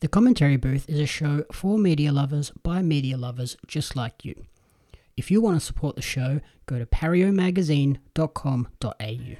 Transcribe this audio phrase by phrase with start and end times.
[0.00, 4.44] The Commentary Booth is a show for media lovers by media lovers just like you.
[5.16, 9.36] If you want to support the show, go to pariomagazine.com.au.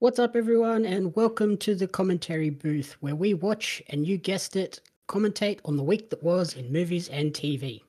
[0.00, 4.54] What's up, everyone, and welcome to the commentary booth where we watch and you guessed
[4.54, 7.82] it, commentate on the week that was in movies and TV.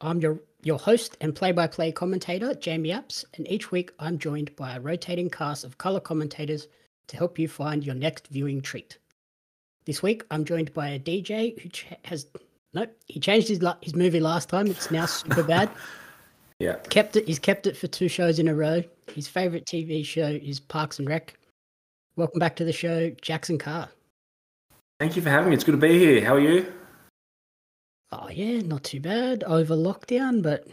[0.00, 4.74] I'm your your host and play-by-play commentator, Jamie Apps, and each week I'm joined by
[4.74, 6.66] a rotating cast of color commentators
[7.06, 8.98] to help you find your next viewing treat.
[9.84, 12.26] This week I'm joined by a DJ who ch- has
[12.74, 14.66] nope, he changed his la- his movie last time.
[14.66, 15.70] It's now Superbad.
[16.60, 16.74] Yeah.
[16.90, 17.26] Kept it.
[17.26, 18.84] He's kept it for two shows in a row.
[19.14, 21.34] His favorite TV show is Parks and Rec.
[22.16, 23.88] Welcome back to the show, Jaxon Carr.
[25.00, 25.54] Thank you for having me.
[25.54, 26.22] It's good to be here.
[26.22, 26.70] How are you?
[28.12, 29.42] Oh yeah, not too bad.
[29.44, 30.68] Over lockdown, but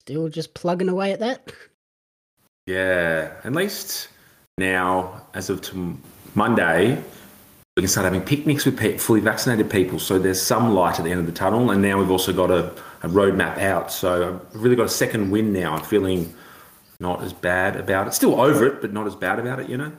[0.00, 1.52] still just plugging away at that.
[2.66, 3.34] Yeah.
[3.44, 4.08] At least
[4.58, 5.96] now, as of to
[6.34, 7.00] Monday,
[7.76, 10.00] we can start having picnics with pe- fully vaccinated people.
[10.00, 11.70] So there's some light at the end of the tunnel.
[11.70, 13.92] And now we've also got a, a roadmap out.
[13.92, 15.74] So I've really got a second win now.
[15.74, 16.32] I'm feeling
[17.00, 18.14] not as bad about it.
[18.14, 19.92] Still over it, but not as bad about it, you know?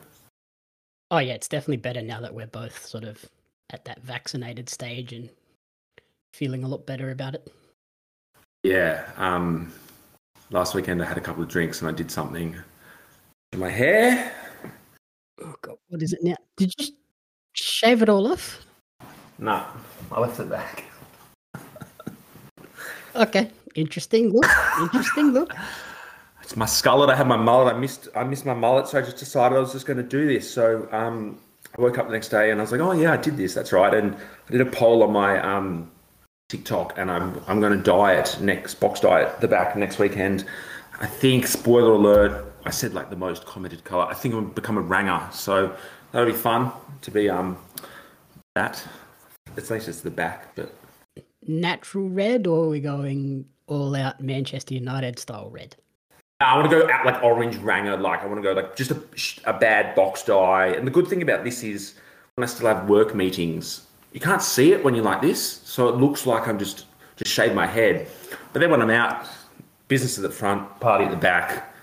[1.12, 3.24] Oh yeah, it's definitely better now that we're both sort of
[3.70, 5.30] at that vaccinated stage and
[6.34, 7.52] feeling a lot better about it.
[8.64, 9.06] Yeah.
[9.18, 9.74] Um,
[10.50, 12.56] last weekend I had a couple of drinks and I did something
[13.52, 14.34] to my hair.
[15.42, 16.36] Oh god, what is it now?
[16.56, 16.88] Did you
[17.54, 18.66] shave it all off?
[19.40, 19.66] No,
[20.12, 20.86] I left it back.
[23.16, 24.46] Okay, interesting look.
[24.82, 25.54] Interesting look.
[26.42, 27.10] It's my skullet.
[27.10, 27.74] I had my mullet.
[27.74, 28.10] I missed.
[28.16, 30.52] I missed my mullet, so I just decided I was just going to do this.
[30.52, 31.38] So um,
[31.78, 33.54] I woke up the next day and I was like, "Oh yeah, I did this.
[33.54, 35.92] That's right." And I did a poll on my um,
[36.50, 40.00] TikTok, and I'm I'm going to dye it next box dye it the back next
[40.00, 40.46] weekend.
[41.00, 42.54] I think spoiler alert.
[42.66, 44.06] I said like the most commented color.
[44.06, 45.22] I think I'm become a ranger.
[45.32, 45.76] So
[46.12, 46.72] that'll be fun
[47.02, 47.58] to be um
[48.56, 48.84] that.
[49.56, 50.74] At least it's the back, but
[51.48, 55.76] Natural red, or are we going all out Manchester United style red?
[56.40, 57.96] I want to go out like orange ranger.
[57.98, 59.02] Like I want to go like just a,
[59.46, 60.68] a bad box dye.
[60.68, 61.96] And the good thing about this is
[62.36, 65.90] when I still have work meetings, you can't see it when you're like this, so
[65.90, 68.08] it looks like I'm just just shave my head.
[68.52, 69.28] But then when I'm out,
[69.88, 71.74] business at the front, party at the back,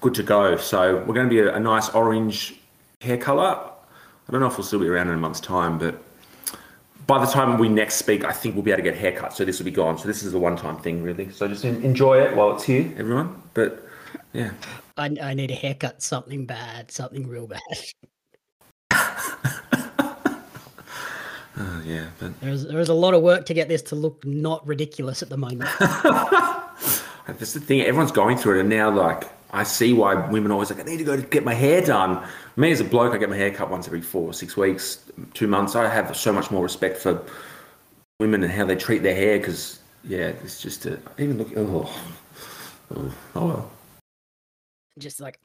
[0.00, 0.56] good to go.
[0.56, 2.54] So we're going to be a, a nice orange
[3.00, 3.70] hair color.
[4.28, 6.02] I don't know if we'll still be around in a month's time, but
[7.06, 9.34] by the time we next speak, I think we'll be able to get haircuts.
[9.34, 9.98] So this will be gone.
[9.98, 11.30] So this is a one-time thing, really.
[11.30, 13.42] So just enjoy it while it's here, everyone.
[13.54, 13.86] But
[14.32, 14.50] yeah.
[14.96, 17.60] I, I need a haircut, something bad, something real bad.
[21.58, 24.66] Oh, yeah, but There's there's a lot of work to get this to look not
[24.66, 25.70] ridiculous at the moment.
[25.80, 27.80] that's the thing.
[27.80, 30.98] Everyone's going through it, and now like I see why women always like, I need
[30.98, 32.26] to go to get my hair done.
[32.56, 35.46] Me as a bloke, I get my hair cut once every four, six weeks, two
[35.46, 35.76] months.
[35.76, 37.22] I have so much more respect for
[38.18, 41.48] women and how they treat their hair because yeah, it's just a, even look.
[41.56, 41.90] Oh,
[42.94, 43.70] oh, oh well.
[44.98, 45.38] Just like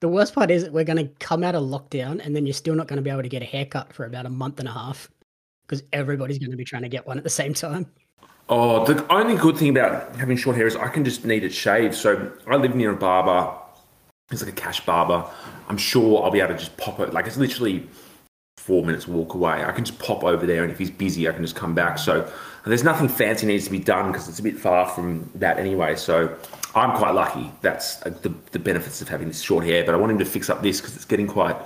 [0.00, 2.74] the worst part is we're going to come out of lockdown and then you're still
[2.74, 4.72] not going to be able to get a haircut for about a month and a
[4.72, 5.10] half
[5.62, 7.86] because everybody's going to be trying to get one at the same time.
[8.48, 11.54] Oh, the only good thing about having short hair is I can just need it
[11.54, 11.94] shaved.
[11.94, 13.56] So I live near a barber.
[14.30, 15.24] It's like a cash barber.
[15.68, 17.12] I'm sure I'll be able to just pop it.
[17.12, 17.86] Like it's literally
[18.58, 19.64] four minutes walk away.
[19.64, 21.98] I can just pop over there, and if he's busy, I can just come back.
[21.98, 22.30] So
[22.64, 25.96] there's nothing fancy needs to be done because it's a bit far from that anyway.
[25.96, 26.36] So
[26.74, 27.50] I'm quite lucky.
[27.60, 29.84] That's uh, the, the benefits of having this short hair.
[29.84, 31.56] But I want him to fix up this because it's getting quite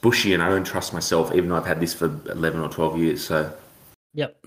[0.00, 2.98] bushy, and I don't trust myself, even though I've had this for 11 or 12
[2.98, 3.24] years.
[3.24, 3.52] So
[4.14, 4.46] Yep.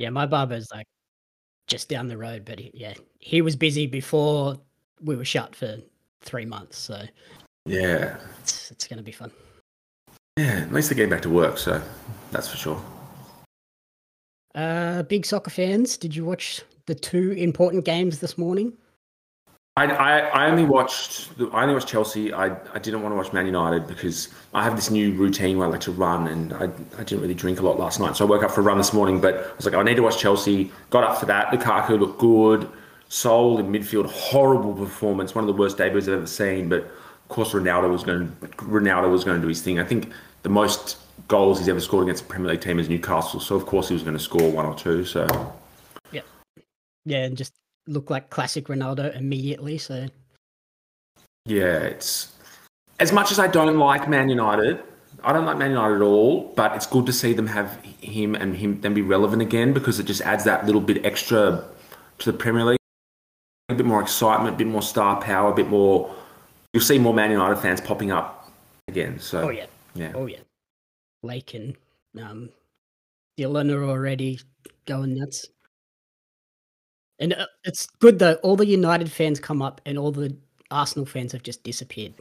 [0.00, 0.86] Yeah, my barber's like
[1.66, 4.56] just down the road, but he, yeah, he was busy before
[5.02, 5.76] we were shut for
[6.22, 7.02] three months, so
[7.66, 9.30] yeah, it's, it's going to be fun.
[10.38, 10.62] yeah.
[10.62, 11.58] At least they're getting back to work.
[11.58, 11.82] So
[12.30, 12.82] that's for sure.
[14.54, 18.72] Uh, big soccer fans, did you watch the two important games this morning?
[19.76, 22.32] I, I, I only watched the- I only watched Chelsea.
[22.32, 25.66] I, I didn't want to watch Man United because I have this new routine where
[25.68, 26.64] I like to run, and I,
[26.98, 28.16] I didn't really drink a lot last night.
[28.16, 29.94] So I woke up for a run this morning, but I was like, I need
[29.94, 30.70] to watch Chelsea.
[30.90, 31.48] Got up for that.
[31.48, 32.68] Lukaku looked good.
[33.08, 35.34] Saúl in midfield, horrible performance.
[35.34, 36.68] One of the worst debuts I've ever seen.
[36.68, 38.28] But of course, Ronaldo was going.
[38.58, 39.78] Ronaldo was going to do his thing.
[39.78, 40.12] I think
[40.42, 43.40] the most goals he's ever scored against a Premier League team is Newcastle.
[43.40, 45.04] So of course he was going to score one or two.
[45.04, 45.26] So
[46.12, 46.22] yeah,
[47.04, 47.52] Yeah, and just
[47.86, 49.78] looked like classic Ronaldo immediately.
[49.78, 50.08] So
[51.46, 52.32] Yeah, it's
[52.98, 54.82] as much as I don't like Man United,
[55.24, 56.52] I don't like Man United at all.
[56.56, 59.98] But it's good to see them have him and him then be relevant again because
[59.98, 61.64] it just adds that little bit extra
[62.18, 62.78] to the Premier League.
[63.68, 66.14] A bit more excitement, a bit more star power, a bit more.
[66.72, 68.50] You'll see more Man United fans popping up
[68.88, 69.18] again.
[69.18, 70.12] So, Oh yeah, yeah.
[70.14, 70.38] oh yeah.
[71.22, 71.76] Lake and
[72.20, 72.50] um,
[73.38, 74.40] Dylan are already
[74.86, 75.46] going nuts.
[77.20, 78.34] And uh, it's good though.
[78.42, 80.34] All the United fans come up, and all the
[80.70, 82.14] Arsenal fans have just disappeared.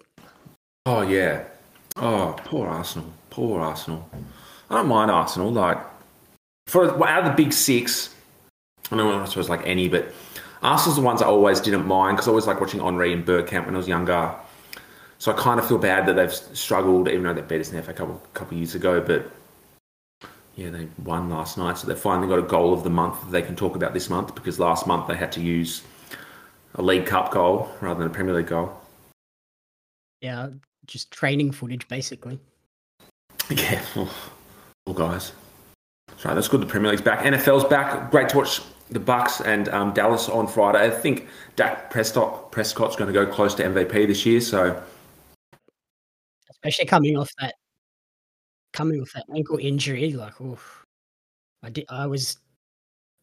[0.86, 1.46] Oh yeah.
[1.96, 3.12] Oh, poor Arsenal.
[3.30, 4.08] Poor Arsenal.
[4.70, 5.52] I don't mind Arsenal.
[5.52, 5.78] Like
[6.68, 8.14] for out of the big six,
[8.92, 9.20] I don't know.
[9.20, 10.14] I suppose like any, but
[10.62, 13.66] Arsenal's the ones I always didn't mind because I always like watching Henri and Bergkamp
[13.66, 14.36] when I was younger.
[15.18, 17.76] So I kind of feel bad that they've struggled, even though they beat us in
[17.76, 19.02] the FA a couple of years ago.
[19.02, 19.30] But
[20.60, 23.32] yeah, they won last night, so they finally got a goal of the month that
[23.32, 25.84] they can talk about this month because last month they had to use
[26.76, 28.78] a League Cup goal rather than a Premier League goal.
[30.20, 30.50] Yeah,
[30.86, 32.40] just training footage basically.
[33.50, 34.10] Yeah, well,
[34.86, 35.32] well guys.
[36.18, 36.62] So that's good.
[36.62, 37.22] The Premier League's back.
[37.22, 38.12] NFL's back.
[38.12, 38.62] Great to watch
[38.92, 40.86] the Bucs and um, Dallas on Friday.
[40.86, 44.42] I think Dak Prescott Prescott's going to go close to MVP this year.
[44.42, 44.80] So
[46.52, 47.56] especially coming off that
[48.74, 50.86] coming with that ankle injury like oof.
[51.64, 52.38] i did i was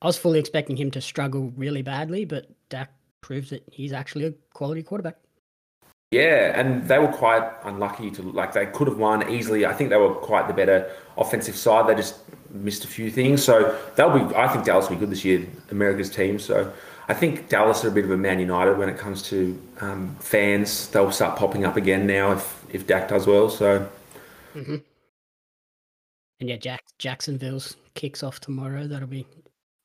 [0.03, 4.25] i was fully expecting him to struggle really badly but dak proves that he's actually
[4.25, 5.17] a quality quarterback
[6.13, 9.67] yeah, and they were quite unlucky to like they could have won easily.
[9.67, 10.89] I think they were quite the better
[11.19, 11.89] offensive side.
[11.89, 12.21] They just
[12.51, 13.43] missed a few things.
[13.43, 14.35] So they'll be.
[14.37, 15.45] I think Dallas will be good this year.
[15.73, 16.39] America's team.
[16.39, 16.73] So
[17.09, 20.15] I think Dallas are a bit of a Man United when it comes to um,
[20.21, 20.89] fans.
[20.89, 23.51] They'll start popping up again now if if Dak does well.
[23.51, 23.89] So
[24.55, 24.77] mm-hmm.
[26.41, 28.87] And yeah, Jack Jacksonville's kicks off tomorrow.
[28.87, 29.27] That'll be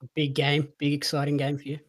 [0.02, 1.80] a big game, big exciting game for you.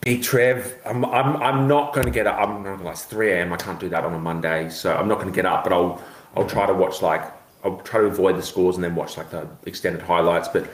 [0.00, 2.36] Big Trev, I'm, I'm, I'm not going to get up.
[2.36, 3.52] I'm not like it's 3 a.m.
[3.52, 5.62] I can't do that on a Monday, so I'm not going to get up.
[5.62, 6.02] But I'll
[6.34, 7.22] I'll try to watch like
[7.62, 10.48] I'll try to avoid the scores and then watch like the extended highlights.
[10.48, 10.68] But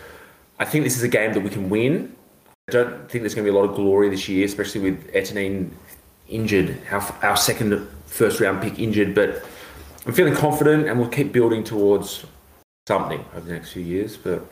[0.59, 2.15] I think this is a game that we can win.
[2.69, 5.11] I don't think there's going to be a lot of glory this year, especially with
[5.15, 5.75] Etienne
[6.29, 9.15] injured, our, our second first round pick injured.
[9.15, 9.45] But
[10.07, 12.25] I'm feeling confident, and we'll keep building towards
[12.89, 14.17] something over the next few years.
[14.17, 14.43] But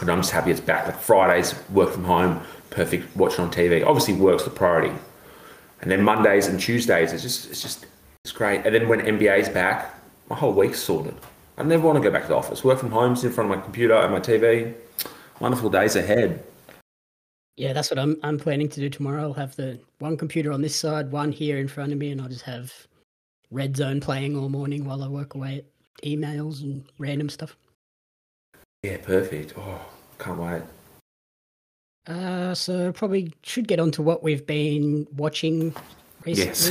[0.00, 0.86] and I'm just happy it's back.
[0.86, 2.40] Like Fridays, work from home,
[2.70, 3.16] perfect.
[3.16, 3.86] Watching on TV.
[3.86, 4.94] Obviously, work's the priority.
[5.80, 7.86] And then Mondays and Tuesdays, it's just, it's just,
[8.24, 8.66] it's great.
[8.66, 9.94] And then when NBA's back,
[10.28, 11.14] my whole week's sorted.
[11.56, 12.64] I never want to go back to the office.
[12.64, 14.74] Work from home, sit in front of my computer and my TV.
[15.38, 16.42] Wonderful days ahead.
[17.56, 18.16] Yeah, that's what I'm.
[18.24, 19.22] I'm planning to do tomorrow.
[19.22, 22.20] I'll have the one computer on this side, one here in front of me, and
[22.20, 22.72] I'll just have
[23.52, 25.62] Red Zone playing all morning while I work away
[26.02, 27.56] emails and random stuff.
[28.82, 29.54] Yeah, perfect.
[29.56, 29.80] Oh,
[30.18, 30.62] can't wait.
[32.06, 35.74] Uh, so probably should get on to what we've been watching
[36.24, 36.44] recently.
[36.46, 36.70] Yes.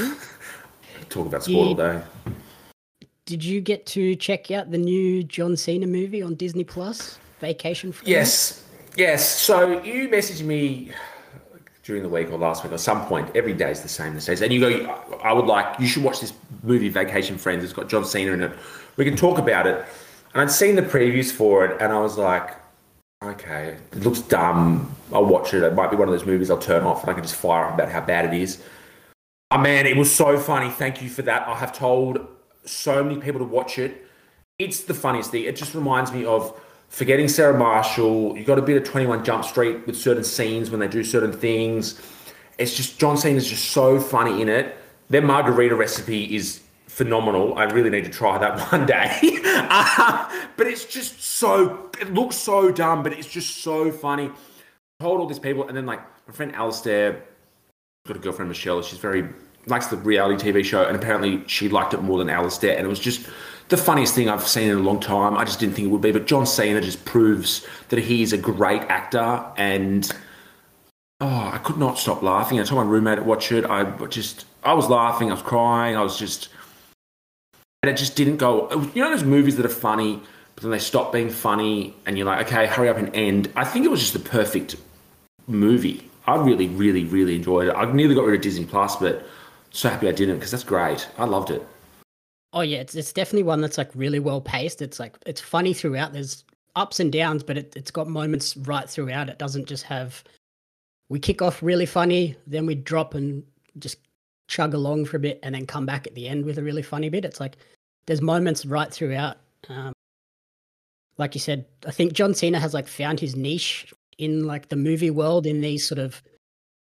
[1.09, 2.01] Talk about sport all day.
[3.25, 7.91] Did you get to check out the new John Cena movie on Disney Plus, Vacation?
[7.91, 8.09] Friends?
[8.09, 8.63] Yes,
[8.95, 9.27] yes.
[9.27, 10.91] So you messaged me
[11.83, 13.29] during the week or last week or some point.
[13.35, 16.03] Every day is the same these days, and you go, "I would like you should
[16.03, 16.33] watch this
[16.63, 17.63] movie, Vacation Friends.
[17.63, 18.51] It's got John Cena in it.
[18.95, 19.85] We can talk about it."
[20.33, 22.55] And I'd seen the previews for it, and I was like,
[23.23, 24.95] "Okay, it looks dumb.
[25.11, 25.61] I'll watch it.
[25.61, 27.65] It might be one of those movies I'll turn off, and I can just fire
[27.65, 28.61] up about how bad it is."
[29.51, 30.69] Oh man, it was so funny.
[30.69, 31.47] Thank you for that.
[31.47, 32.25] I have told
[32.65, 34.07] so many people to watch it.
[34.57, 35.43] It's the funniest thing.
[35.43, 36.59] It just reminds me of
[36.93, 38.37] forgetting Sarah Marshall.
[38.37, 41.33] You got a bit of 21 Jump Street with certain scenes when they do certain
[41.33, 41.99] things.
[42.59, 44.77] It's just John Cena is just so funny in it.
[45.09, 47.55] Their margarita recipe is phenomenal.
[47.55, 49.19] I really need to try that one day.
[49.43, 54.29] uh, but it's just so it looks so dumb, but it's just so funny.
[54.99, 57.23] I told all these people, and then like my friend Alistair
[58.05, 58.83] got a girlfriend Michelle.
[58.83, 59.27] She's very
[59.65, 62.77] likes the reality TV show, and apparently she liked it more than Alistair.
[62.77, 63.27] And it was just
[63.69, 65.37] the funniest thing I've seen in a long time.
[65.37, 68.33] I just didn't think it would be, but John Cena just proves that he is
[68.33, 69.45] a great actor.
[69.57, 70.09] And
[71.21, 72.59] oh, I could not stop laughing.
[72.59, 73.65] I told my roommate to watch it.
[73.65, 75.29] I just I was laughing.
[75.29, 75.95] I was crying.
[75.95, 76.49] I was just,
[77.81, 78.69] and it just didn't go.
[78.93, 80.21] You know those movies that are funny,
[80.55, 83.51] but then they stop being funny, and you're like, okay, hurry up and end.
[83.55, 84.75] I think it was just the perfect
[85.47, 86.09] movie.
[86.25, 87.73] I really, really, really enjoyed it.
[87.73, 89.25] I nearly got rid of Disney Plus, but
[89.71, 91.07] so happy I didn't because that's great.
[91.17, 91.67] I loved it.
[92.53, 94.81] Oh yeah, it's it's definitely one that's like really well paced.
[94.81, 96.13] It's like it's funny throughout.
[96.13, 96.45] There's
[96.75, 99.29] ups and downs, but it, it's got moments right throughout.
[99.29, 100.23] It doesn't just have
[101.09, 103.43] we kick off really funny, then we drop and
[103.79, 103.97] just
[104.47, 106.83] chug along for a bit, and then come back at the end with a really
[106.83, 107.25] funny bit.
[107.25, 107.57] It's like
[108.05, 109.37] there's moments right throughout.
[109.69, 109.93] Um,
[111.17, 114.75] like you said, I think John Cena has like found his niche in like the
[114.75, 116.21] movie world in these sort of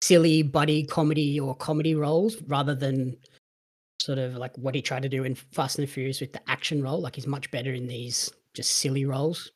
[0.01, 3.17] silly buddy comedy or comedy roles rather than
[4.01, 6.83] sort of like what he tried to do in Fast and Furious with the action
[6.83, 7.01] role.
[7.01, 9.53] Like he's much better in these just silly roles.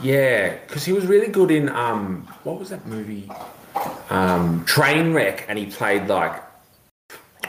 [0.00, 3.30] Yeah, because he was really good in um, what was that movie?
[4.10, 6.42] Um, Trainwreck, and he played like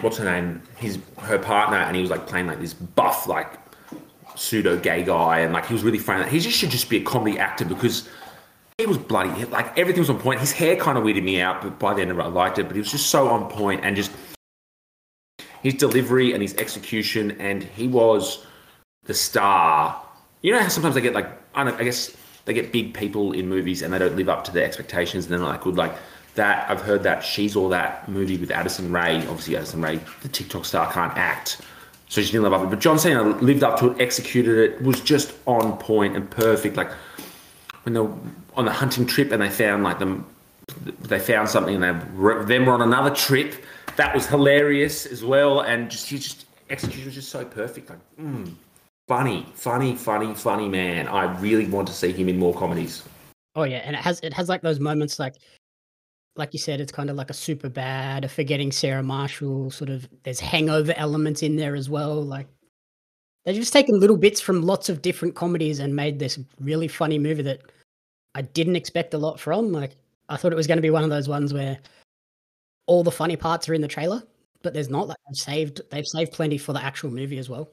[0.01, 0.61] what's her name?
[0.77, 3.59] His her partner, and he was like playing like this buff like
[4.35, 6.29] pseudo gay guy, and like he was really funny.
[6.29, 8.09] He just should just be a comedy actor because
[8.77, 10.39] he was bloody like everything was on point.
[10.39, 12.59] His hair kind of weirded me out, but by the end of it, I liked
[12.59, 12.63] it.
[12.63, 14.11] But he was just so on point, and just
[15.63, 18.45] his delivery and his execution, and he was
[19.05, 19.99] the star.
[20.41, 22.15] You know how sometimes they get like I, I guess
[22.45, 25.31] they get big people in movies and they don't live up to their expectations, and
[25.31, 25.77] they're not like good.
[25.77, 25.95] Like
[26.35, 29.17] that, I've heard that she's all that movie with Addison Rae.
[29.27, 31.61] Obviously, Addison Rae, the TikTok star, can't act,
[32.09, 32.69] so she didn't live up to it.
[32.71, 36.75] But John Cena lived up to it, executed it, was just on point and perfect.
[36.75, 36.91] Like
[37.83, 38.13] when they were
[38.55, 40.25] on the hunting trip and they found like them,
[41.01, 43.55] they found something and they then were on another trip.
[43.95, 47.89] That was hilarious as well, and just he just execution was just so perfect.
[47.89, 48.53] Like, mm,
[49.07, 51.07] funny, funny, funny, funny man.
[51.07, 53.03] I really want to see him in more comedies.
[53.55, 55.35] Oh yeah, and it has it has like those moments like
[56.35, 60.07] like you said, it's kind of like a Superbad, a forgetting Sarah Marshall sort of
[60.23, 62.23] there's hangover elements in there as well.
[62.23, 62.47] Like
[63.45, 67.19] they've just taken little bits from lots of different comedies and made this really funny
[67.19, 67.61] movie that
[68.35, 69.71] I didn't expect a lot from.
[69.71, 69.95] Like
[70.29, 71.77] I thought it was going to be one of those ones where
[72.85, 74.23] all the funny parts are in the trailer,
[74.61, 75.07] but there's not.
[75.07, 77.69] Like they've saved they've saved plenty for the actual movie as well.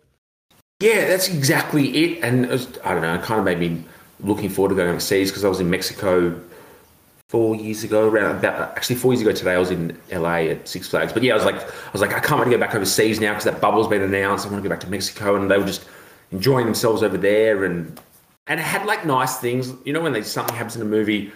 [0.81, 2.25] Yeah, that's exactly it.
[2.25, 3.85] And it was, I don't know, it kind of made me
[4.21, 6.41] looking forward to going overseas because I was in Mexico
[7.29, 9.55] four years ago, around about actually four years ago today.
[9.55, 12.13] I was in LA at Six Flags, but yeah, I was like, I was like,
[12.13, 14.47] I can't wait to go back overseas now because that bubble's been announced.
[14.47, 15.85] I want to go back to Mexico, and they were just
[16.33, 18.01] enjoying themselves over there, and
[18.47, 19.73] and it had like nice things.
[19.85, 21.31] You know, when they, something happens in a movie,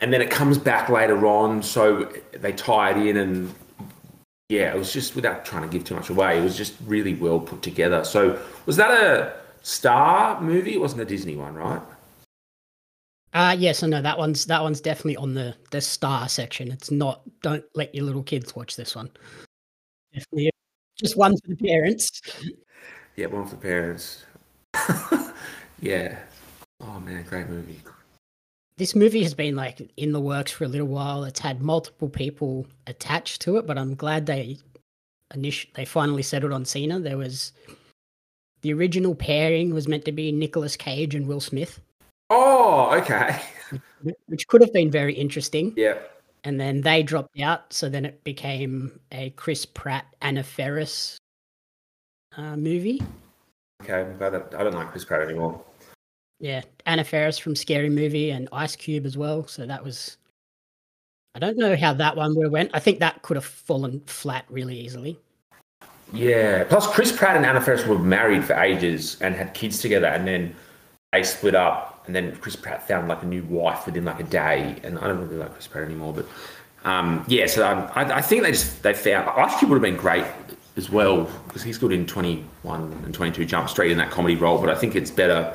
[0.00, 3.54] and then it comes back later on, so they tie it in, and
[4.48, 6.38] yeah, it was just without trying to give too much away.
[6.38, 8.04] It was just really well put together.
[8.04, 10.74] So was that a Star movie?
[10.74, 11.82] It wasn't a Disney one, right?
[13.32, 16.72] Uh yes, I know that one's that one's definitely on the the star section.
[16.72, 17.22] It's not.
[17.42, 19.08] Don't let your little kids watch this one.
[20.12, 20.50] Definitely,
[20.96, 22.20] just one for the parents.
[23.14, 24.24] Yeah, one for the parents.
[25.80, 26.18] yeah.
[26.80, 27.80] Oh man, great movie.
[28.80, 31.24] This movie has been like in the works for a little while.
[31.24, 34.56] It's had multiple people attached to it, but I'm glad they
[35.34, 36.98] initially they finally settled on Cena.
[36.98, 37.52] There was
[38.62, 41.78] the original pairing was meant to be Nicolas Cage and Will Smith.
[42.30, 43.42] Oh, okay.
[44.28, 45.74] which could have been very interesting.
[45.76, 45.98] Yeah.
[46.44, 51.18] And then they dropped out, so then it became a Chris Pratt Anna Faris
[52.34, 53.02] uh, movie.
[53.82, 55.62] Okay, I'm glad that I don't like Chris Pratt anymore.
[56.40, 59.46] Yeah, Anna Faris from Scary Movie and Ice Cube as well.
[59.46, 60.16] So that was.
[61.34, 62.70] I don't know how that one would have went.
[62.74, 65.16] I think that could have fallen flat really easily.
[66.12, 66.64] Yeah.
[66.64, 70.26] Plus, Chris Pratt and Anna Faris were married for ages and had kids together, and
[70.26, 70.56] then
[71.12, 74.24] they split up, and then Chris Pratt found like a new wife within like a
[74.24, 74.76] day.
[74.82, 76.26] And I don't really like Chris Pratt anymore, but
[76.84, 77.46] um, yeah.
[77.46, 80.24] So um, I, I, think they just they found Ice Cube would have been great
[80.76, 84.10] as well because he's good in Twenty One and Twenty Two Jump Street in that
[84.10, 84.58] comedy role.
[84.58, 85.54] But I think it's better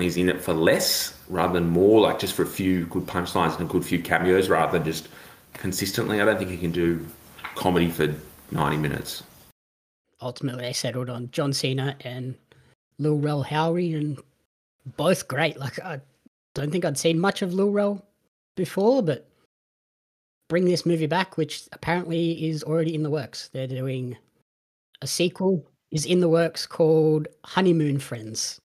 [0.00, 3.58] he's in it for less rather than more, like just for a few good punchlines
[3.58, 5.08] and a good few cameos rather than just
[5.54, 6.20] consistently.
[6.20, 7.06] I don't think he can do
[7.54, 8.14] comedy for
[8.50, 9.22] ninety minutes.
[10.20, 12.34] Ultimately, they settled on John Cena and
[12.98, 14.18] Lil Rel Howery, and
[14.96, 15.58] both great.
[15.58, 16.00] Like I
[16.54, 18.04] don't think I'd seen much of Lil Rel
[18.56, 19.26] before, but
[20.48, 23.48] bring this movie back, which apparently is already in the works.
[23.52, 24.16] They're doing
[25.02, 28.60] a sequel is in the works called Honeymoon Friends.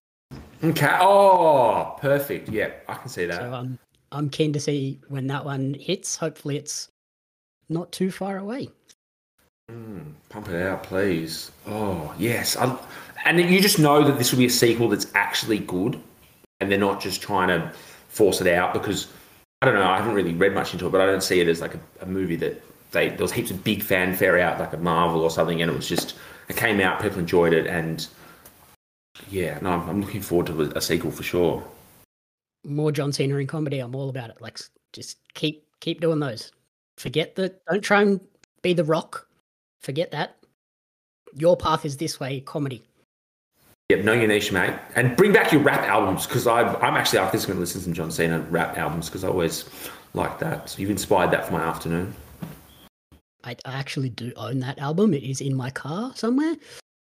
[0.64, 0.96] Okay.
[1.00, 2.48] Oh, perfect.
[2.48, 3.40] Yeah, I can see that.
[3.40, 3.78] So um,
[4.12, 6.16] I'm keen to see when that one hits.
[6.16, 6.88] Hopefully, it's
[7.68, 8.68] not too far away.
[9.70, 11.50] Mm, pump it out, please.
[11.66, 12.56] Oh, yes.
[12.56, 12.78] I,
[13.24, 16.00] and you just know that this will be a sequel that's actually good,
[16.60, 17.72] and they're not just trying to
[18.08, 19.08] force it out because
[19.62, 19.82] I don't know.
[19.82, 21.80] I haven't really read much into it, but I don't see it as like a,
[22.00, 25.30] a movie that they there was heaps of big fanfare out, like a Marvel or
[25.30, 26.14] something, and it was just
[26.48, 28.06] it came out, people enjoyed it, and
[29.30, 31.64] yeah, no, I'm, I'm looking forward to a, a sequel for sure.
[32.64, 34.40] More John Cena in comedy, I'm all about it.
[34.40, 34.58] Like,
[34.92, 36.52] just keep keep doing those.
[36.98, 37.64] Forget that.
[37.66, 38.20] Don't try and
[38.62, 39.28] be the Rock.
[39.80, 40.36] Forget that.
[41.34, 42.82] Your path is this way, comedy.
[43.90, 47.36] Yep, know your niche, mate, and bring back your rap albums because I'm actually after
[47.36, 49.66] this going to listen to some John Cena rap albums because I always
[50.12, 50.68] like that.
[50.70, 52.12] So you've inspired that for my afternoon.
[53.44, 55.14] I, I actually do own that album.
[55.14, 56.56] It is in my car somewhere.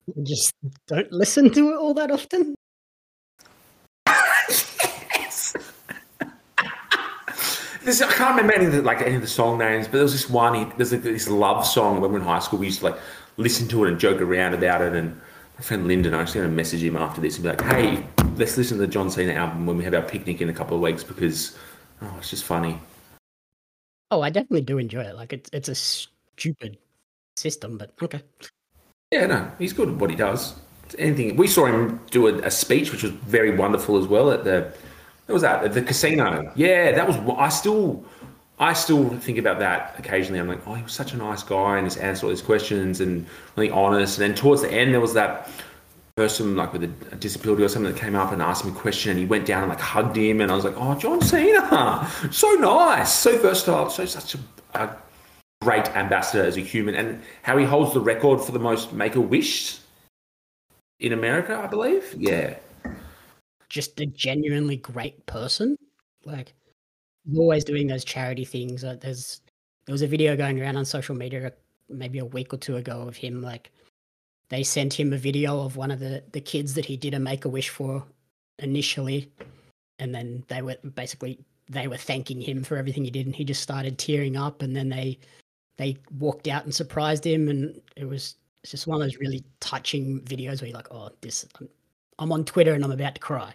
[0.09, 0.53] I just
[0.87, 2.55] don't listen to it all that often.
[4.07, 5.55] yes.
[7.83, 10.03] This, I can't remember any of the, like any of the song names, but there
[10.03, 10.73] was this one.
[10.77, 12.59] There's like this love song when we were in high school.
[12.59, 12.99] We used to like
[13.37, 14.93] listen to it and joke around about it.
[14.93, 15.19] And
[15.57, 18.05] my friend Lyndon, I actually going to message him after this and be like, "Hey,
[18.35, 20.75] let's listen to the John Cena album when we have our picnic in a couple
[20.75, 21.57] of weeks because
[22.01, 22.79] oh, it's just funny."
[24.09, 25.15] Oh, I definitely do enjoy it.
[25.15, 26.77] Like it's it's a stupid
[27.35, 28.21] system, but okay.
[29.11, 30.55] Yeah, no, he's good at what he does.
[30.97, 34.43] Anything we saw him do a, a speech, which was very wonderful as well at
[34.43, 34.73] the.
[35.27, 35.63] What was that?
[35.63, 36.51] At the casino.
[36.55, 37.15] Yeah, that was.
[37.37, 38.03] I still,
[38.59, 40.39] I still think about that occasionally.
[40.39, 42.99] I'm like, oh, he was such a nice guy and he's answered all these questions
[42.99, 44.19] and really honest.
[44.19, 45.49] And then towards the end, there was that
[46.17, 48.79] person like with a, a, disability or something that came up and asked him a
[48.79, 51.21] question and he went down and like hugged him and I was like, oh, John
[51.21, 54.39] Cena, so nice, so versatile, so such a,
[54.73, 54.97] a
[55.61, 59.15] great ambassador as a human and how he holds the record for the most make
[59.15, 59.79] a wish
[60.99, 62.15] in America, I believe.
[62.17, 62.55] Yeah.
[63.69, 65.77] Just a genuinely great person.
[66.25, 66.53] Like
[67.35, 68.83] always doing those charity things.
[68.83, 69.41] Uh, there's
[69.85, 71.51] there was a video going around on social media
[71.89, 73.71] maybe a week or two ago of him like
[74.49, 77.19] they sent him a video of one of the the kids that he did a
[77.19, 78.03] make a wish for
[78.59, 79.31] initially
[79.99, 83.43] and then they were basically they were thanking him for everything he did and he
[83.43, 85.17] just started tearing up and then they
[85.77, 90.21] they walked out and surprised him, and it was just one of those really touching
[90.21, 91.69] videos where you're like, oh, this I'm,
[92.19, 93.53] I'm on Twitter and I'm about to cry.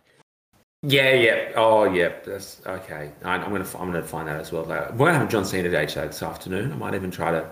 [0.82, 1.52] Yeah, yeah.
[1.54, 2.12] Oh, yeah.
[2.24, 3.12] That's okay.
[3.24, 4.64] I, am gonna I'm gonna find that as well.
[4.64, 6.72] Like, we're gonna have John Cena Day show this afternoon.
[6.72, 7.48] I might even try to.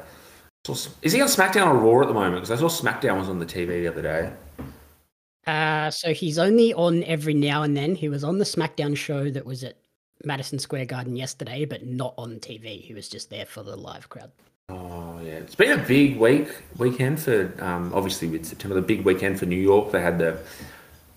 [1.02, 2.42] Is he on SmackDown or Raw at the moment?
[2.42, 4.32] Because I saw SmackDown was on the TV the other day.
[5.46, 7.94] Uh, so he's only on every now and then.
[7.94, 9.78] He was on the SmackDown show that was at
[10.24, 12.82] Madison Square Garden yesterday, but not on TV.
[12.82, 14.30] He was just there for the live crowd.
[14.70, 16.48] Oh yeah, it's been a big week
[16.78, 19.90] weekend for um, obviously with September the big weekend for New York.
[19.90, 20.38] They had the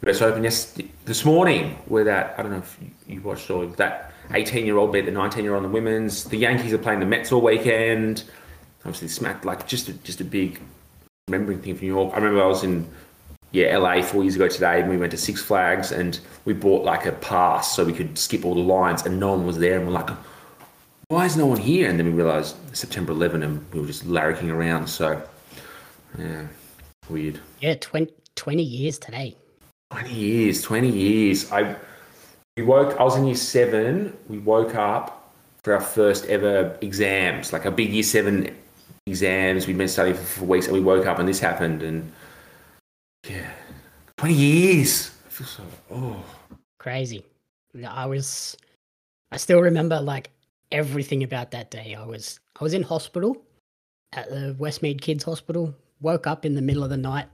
[0.07, 3.75] US Open yes this morning where that I don't know if you, watched all of
[3.77, 6.23] that 18 year old beat the 19 year old on the women's.
[6.23, 8.23] The Yankees are playing the Mets all weekend.
[8.79, 10.59] Obviously smacked like just a, just a big
[11.27, 12.11] remembering thing for New York.
[12.13, 12.89] I remember I was in
[13.51, 16.83] yeah LA four years ago today and we went to Six Flags and we bought
[16.83, 19.77] like a pass so we could skip all the lines and no one was there
[19.77, 20.09] and we're like
[21.13, 21.89] why is no one here?
[21.89, 24.87] And then we realised September 11 and we were just larrying around.
[24.87, 25.21] So,
[26.17, 26.47] yeah,
[27.09, 27.39] weird.
[27.61, 29.35] Yeah, 20, 20 years today.
[29.91, 31.51] 20 years, 20 years.
[31.51, 31.75] I
[32.57, 34.15] we woke, I was in year seven.
[34.27, 38.55] We woke up for our first ever exams, like a big year seven
[39.07, 39.65] exams.
[39.65, 41.81] We'd been studying for, for weeks and we woke up and this happened.
[41.81, 42.11] And
[43.27, 43.49] yeah,
[44.17, 45.11] 20 years.
[45.25, 46.23] I feel so, oh.
[46.79, 47.23] Crazy.
[47.87, 48.55] I was,
[49.31, 50.29] I still remember like
[50.73, 51.95] everything about that day.
[51.97, 53.41] I was I was in hospital
[54.11, 55.73] at the Westmead Kids Hospital.
[56.01, 57.27] Woke up in the middle of the night.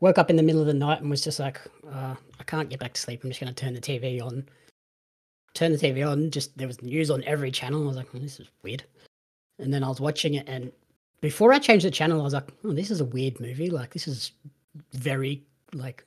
[0.00, 1.60] Woke up in the middle of the night and was just like,
[1.90, 3.22] uh, I can't get back to sleep.
[3.22, 4.46] I'm just going to turn the TV on.
[5.54, 6.30] Turn the TV on.
[6.30, 7.84] Just there was news on every channel.
[7.84, 8.84] I was like, oh, this is weird.
[9.58, 10.72] And then I was watching it, and
[11.20, 13.70] before I changed the channel, I was like, oh, this is a weird movie.
[13.70, 14.32] Like this is
[14.92, 15.42] very
[15.74, 16.04] like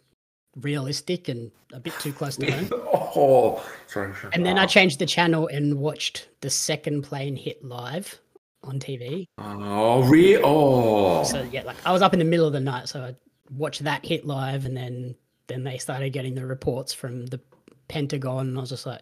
[0.61, 2.69] realistic and a bit too close to home.
[2.71, 4.33] oh, sorry, sorry.
[4.33, 8.19] And then I changed the channel and watched the second plane hit live
[8.63, 9.25] on TV.
[9.37, 10.41] Oh, real?
[10.43, 11.23] Oh.
[11.23, 13.15] So yeah, like I was up in the middle of the night, so I
[13.51, 15.15] watched that hit live, and then
[15.47, 17.39] then they started getting the reports from the
[17.87, 19.01] Pentagon, and I was just like,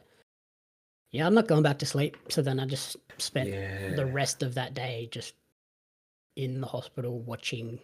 [1.12, 2.18] yeah, I'm not going back to sleep.
[2.30, 3.96] So then I just spent yeah.
[3.96, 5.36] the rest of that day just
[6.36, 7.80] in the hospital watching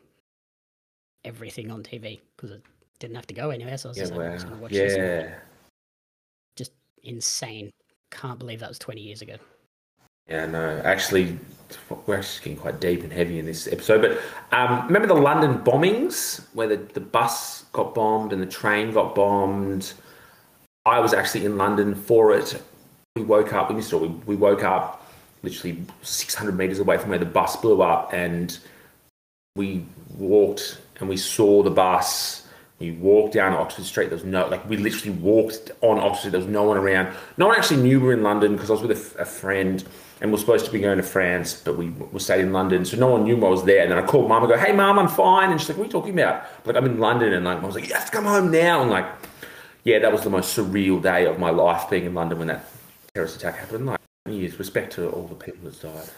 [1.26, 2.58] everything on TV because
[3.00, 4.58] didn't have to go anywhere, so I was yeah, just, like, wow.
[4.60, 4.84] watch yeah.
[4.84, 5.32] this.
[6.56, 6.72] Just
[7.04, 7.72] insane.
[8.12, 9.36] Can't believe that was 20 years ago.
[10.30, 11.38] Yeah, no, actually,
[12.06, 14.02] we're actually getting quite deep and heavy in this episode.
[14.02, 18.92] But um, remember the London bombings where the, the bus got bombed and the train
[18.92, 19.94] got bombed?
[20.86, 22.62] I was actually in London for it.
[23.16, 25.06] We woke up, we missed it, we, we woke up
[25.44, 28.58] literally 600 meters away from where the bus blew up and
[29.56, 29.86] we
[30.18, 32.47] walked and we saw the bus
[32.80, 34.10] we walked down Oxford Street.
[34.10, 36.32] There was no, like, we literally walked on Oxford.
[36.32, 37.16] There was no one around.
[37.38, 39.84] No one actually knew we were in London because I was with a, a, friend
[40.22, 42.86] and we are supposed to be going to France, but we were staying in London.
[42.86, 43.82] So no one knew I was there.
[43.82, 45.52] And then I called mum and go, hey, mum, I'm fine.
[45.52, 46.44] And she's like, what are you talking about?
[46.66, 47.34] Like, I'm in London.
[47.34, 48.82] And like, I was like, you have to come home now.
[48.82, 49.08] And like,
[49.84, 52.70] yeah, that was the most surreal day of my life being in London when that
[53.16, 53.88] terrorist attack happened.
[53.88, 56.10] Like, years, respect to all the people that died.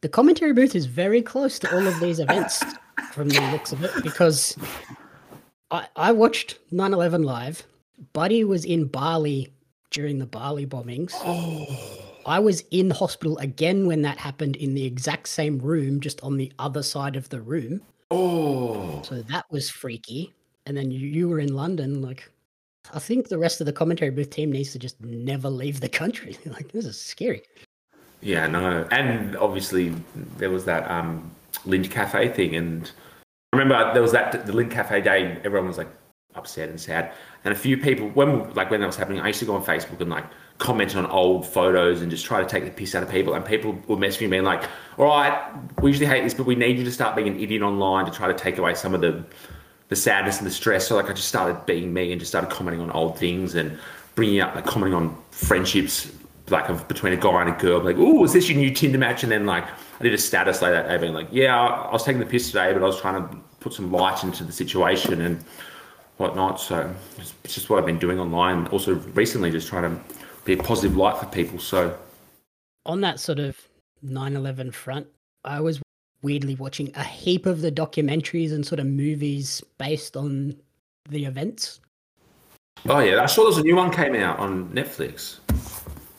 [0.00, 2.64] The commentary booth is very close to all of these events
[3.12, 4.56] from the looks of it because
[5.70, 7.64] I, I watched 9 11 live.
[8.12, 9.52] Buddy was in Bali
[9.90, 11.12] during the Bali bombings.
[11.16, 11.66] Oh.
[12.26, 16.36] I was in hospital again when that happened in the exact same room, just on
[16.36, 17.80] the other side of the room.
[18.10, 19.02] Oh.
[19.02, 20.34] So that was freaky.
[20.66, 22.02] And then you, you were in London.
[22.02, 22.30] Like,
[22.92, 25.88] I think the rest of the commentary booth team needs to just never leave the
[25.88, 26.36] country.
[26.46, 27.42] like, this is scary.
[28.20, 28.86] Yeah, no.
[28.90, 29.94] And obviously,
[30.36, 31.30] there was that um,
[31.66, 32.90] Lindt Cafe thing, and
[33.52, 35.88] I remember there was that the Lindt Cafe day, and everyone was like
[36.34, 37.12] upset and sad.
[37.44, 39.64] And a few people, when like when that was happening, I used to go on
[39.64, 40.26] Facebook and like
[40.58, 43.32] comment on old photos and just try to take the piss out of people.
[43.32, 44.64] And people would message me being like,
[44.98, 47.62] "All right, we usually hate this, but we need you to start being an idiot
[47.62, 49.24] online to try to take away some of the
[49.88, 52.50] the sadness and the stress." So like I just started being me and just started
[52.50, 53.78] commenting on old things and
[54.14, 56.12] bringing up like commenting on friendships
[56.50, 58.98] like of between a guy and a girl, like, "Oh, is this your new Tinder
[58.98, 61.92] match?" And then like I did a status like that day, being like, "Yeah, I
[61.92, 64.52] was taking the piss today, but I was trying to put some light into the
[64.52, 65.44] situation and
[66.16, 66.94] whatnot." So
[67.44, 68.66] it's just what I've been doing online.
[68.68, 71.58] Also, recently, just trying to be a positive light for people.
[71.58, 71.96] So
[72.86, 73.56] on that sort of
[74.02, 75.06] 9/11 front,
[75.44, 75.80] I was
[76.22, 80.56] weirdly watching a heap of the documentaries and sort of movies based on
[81.08, 81.80] the events.
[82.86, 85.38] Oh yeah, I saw there's a new one came out on Netflix.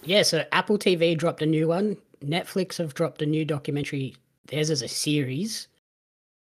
[0.03, 1.97] Yeah, so Apple TV dropped a new one.
[2.23, 4.15] Netflix have dropped a new documentary.
[4.47, 5.67] Theirs is a series.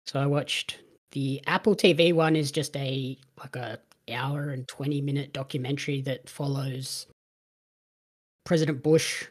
[0.06, 0.78] So I watched
[1.12, 3.78] the Apple TV one is just a like a
[4.12, 7.06] hour and 20 minute documentary that follows
[8.44, 9.26] President Bush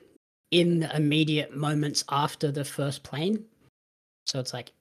[0.52, 3.46] in the immediate moments after the first plane.
[4.26, 4.72] So it's like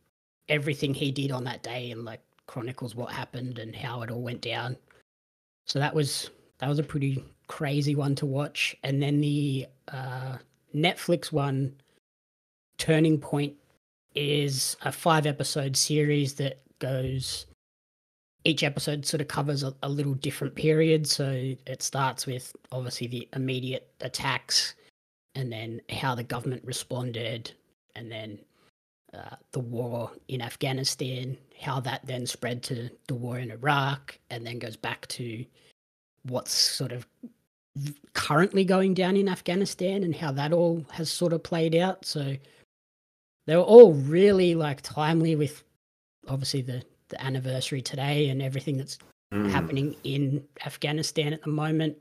[0.49, 4.21] everything he did on that day and like chronicles what happened and how it all
[4.21, 4.77] went down.
[5.67, 8.77] So that was that was a pretty crazy one to watch.
[8.83, 10.39] And then the uh,
[10.75, 11.75] Netflix one,
[12.79, 13.55] Turning Point,
[14.15, 17.47] is a five episode series that goes.
[18.47, 21.07] Each episode sort of covers a, a little different period.
[21.07, 24.75] So it starts with obviously the immediate attacks,
[25.35, 27.51] and then how the government responded,
[27.97, 28.39] and then
[29.15, 34.47] uh, the war in Afghanistan, how that then spread to the war in Iraq, and
[34.47, 35.45] then goes back to
[36.25, 37.07] what's sort of
[38.13, 42.05] currently going down in Afghanistan and how that all has sort of played out.
[42.05, 42.37] So
[43.47, 45.65] they were all really like timely with
[46.29, 48.99] obviously the, the anniversary today and everything that's
[49.33, 49.51] mm.
[49.51, 51.97] happening in Afghanistan at the moment.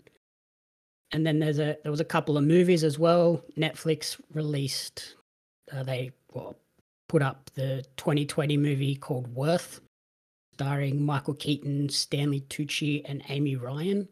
[1.11, 3.43] And then there's a there was a couple of movies as well.
[3.57, 5.15] Netflix released
[5.71, 6.55] uh, they well,
[7.07, 9.79] put up the 2020 movie called Worth,
[10.53, 14.07] starring Michael Keaton, Stanley Tucci, and Amy Ryan.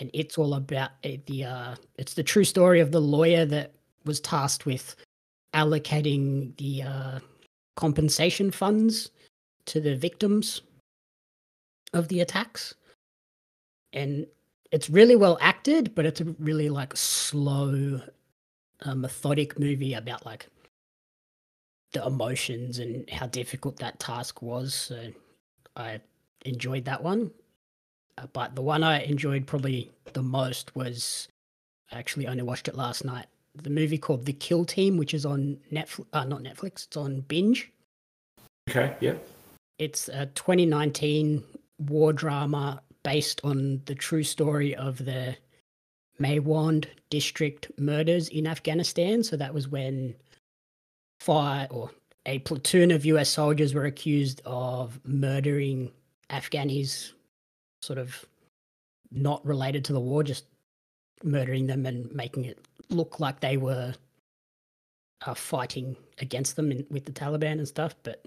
[0.00, 3.74] And it's all about eh, the uh, it's the true story of the lawyer that
[4.04, 4.96] was tasked with
[5.54, 7.18] allocating the uh,
[7.76, 9.10] compensation funds
[9.66, 10.62] to the victims
[11.92, 12.74] of the attacks.
[13.92, 14.26] And
[14.72, 18.00] it's really well acted but it's a really like slow
[18.84, 20.48] uh, methodic movie about like
[21.92, 24.74] the emotions and how difficult that task was.
[24.74, 25.12] So
[25.76, 26.00] i
[26.44, 27.30] enjoyed that one
[28.18, 31.28] uh, but the one I enjoyed probably the most was
[31.92, 33.26] I actually only watched it last night.
[33.54, 37.20] The movie called The Kill Team, which is on Netflix, uh, not Netflix, it's on
[37.20, 37.70] Binge.
[38.68, 39.14] Okay, yeah.
[39.78, 41.42] It's a 2019
[41.78, 45.36] war drama based on the true story of the
[46.20, 49.22] Maywand district murders in Afghanistan.
[49.22, 50.14] So that was when
[51.20, 51.90] fire or
[52.26, 55.90] a platoon of US soldiers were accused of murdering
[56.30, 57.12] Afghanis
[57.82, 58.24] sort of
[59.10, 60.44] not related to the war, just
[61.22, 62.58] murdering them and making it
[62.90, 63.94] look like they were
[65.26, 67.94] uh, fighting against them in, with the Taliban and stuff.
[68.02, 68.24] But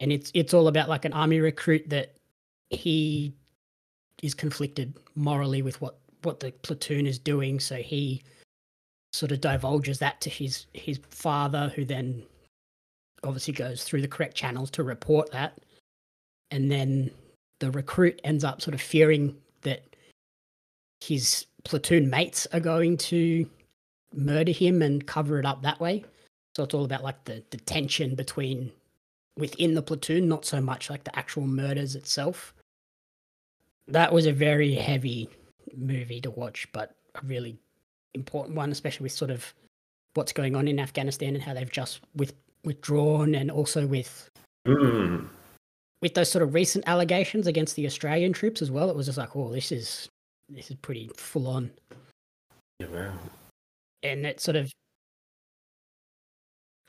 [0.00, 2.14] and it's it's all about like an army recruit that
[2.70, 3.32] he
[4.22, 8.22] is conflicted morally with what what the platoon is doing, so he
[9.12, 12.22] sort of divulges that to his his father, who then
[13.24, 15.58] obviously goes through the correct channels to report that,
[16.50, 17.10] and then
[17.60, 19.82] the recruit ends up sort of fearing that
[21.00, 23.48] his platoon mates are going to
[24.14, 26.04] murder him and cover it up that way.
[26.56, 28.72] So it's all about like the, the tension between
[29.36, 32.54] within the platoon, not so much like the actual murders itself.
[33.86, 35.28] That was a very heavy
[35.76, 37.58] movie to watch, but a really
[38.14, 39.54] important one, especially with sort of
[40.14, 44.28] what's going on in Afghanistan and how they've just with withdrawn and also with
[44.66, 45.28] mm
[46.00, 49.18] with those sort of recent allegations against the Australian troops as well, it was just
[49.18, 50.08] like, oh, this is
[50.48, 51.70] this is pretty full on.
[52.78, 53.12] Yeah, wow.
[54.02, 54.72] And it sort of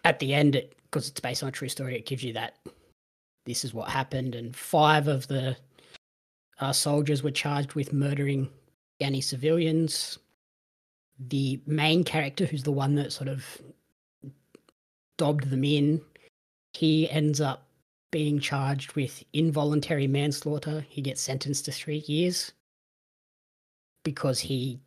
[0.05, 2.57] at the end, because it, it's based on a true story, it gives you that
[3.45, 5.57] this is what happened, and five of the
[6.59, 8.49] uh, soldiers were charged with murdering
[9.01, 10.19] Afghani civilians.
[11.27, 13.45] The main character, who's the one that sort of
[15.19, 16.01] dobbed them in,
[16.73, 17.67] he ends up
[18.11, 20.83] being charged with involuntary manslaughter.
[20.89, 22.53] He gets sentenced to three years
[24.03, 24.79] because he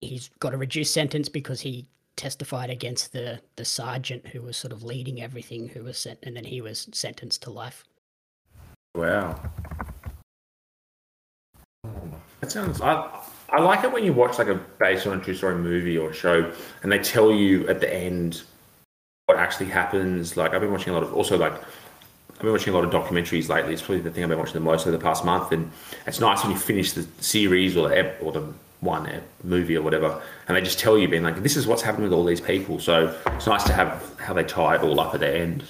[0.00, 4.72] he's got a reduced sentence because he testified against the the sergeant who was sort
[4.72, 7.84] of leading everything, who was sent, and then he was sentenced to life.
[8.94, 9.40] Wow.
[12.40, 12.80] That sounds.
[12.80, 15.96] I I like it when you watch like a based on a true story movie
[15.96, 18.42] or show, and they tell you at the end
[19.38, 20.36] actually happens.
[20.36, 22.92] Like I've been watching a lot of also like I've been watching a lot of
[22.92, 23.72] documentaries lately.
[23.72, 25.70] It's probably the thing I've been watching the most over the past month, and
[26.06, 29.10] it's nice when you finish the series or the or the one
[29.42, 32.12] movie or whatever, and they just tell you, being like, "This is what's happened with
[32.12, 35.20] all these people." So it's nice to have how they tie it all up at
[35.20, 35.64] the end.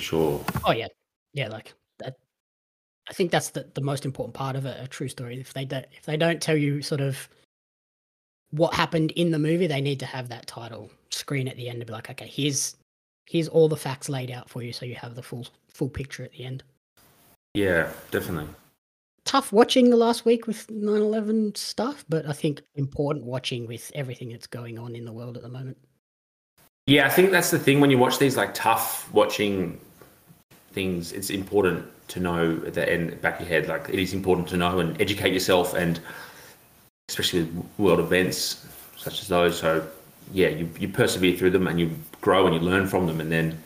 [0.00, 0.44] Sure.
[0.64, 0.88] Oh yeah,
[1.34, 1.48] yeah.
[1.48, 2.16] Like that.
[3.08, 5.40] I think that's the, the most important part of a, a true story.
[5.40, 7.28] If they don't, if they don't tell you sort of
[8.50, 11.80] what happened in the movie, they need to have that title screen at the end
[11.80, 12.76] to be like, okay, here's
[13.26, 16.22] here's all the facts laid out for you, so you have the full full picture
[16.22, 16.62] at the end.
[17.54, 18.48] Yeah, definitely
[19.26, 24.30] tough watching the last week with 9-11 stuff, but I think important watching with everything
[24.30, 25.76] that's going on in the world at the moment.
[26.86, 29.78] Yeah, I think that's the thing when you watch these like tough watching
[30.72, 34.14] things, it's important to know at the end back of your head, like it is
[34.14, 36.00] important to know and educate yourself and
[37.08, 38.66] especially with world events
[38.96, 39.58] such as those.
[39.58, 39.86] So
[40.32, 41.90] yeah, you, you persevere through them and you
[42.20, 43.62] grow and you learn from them and then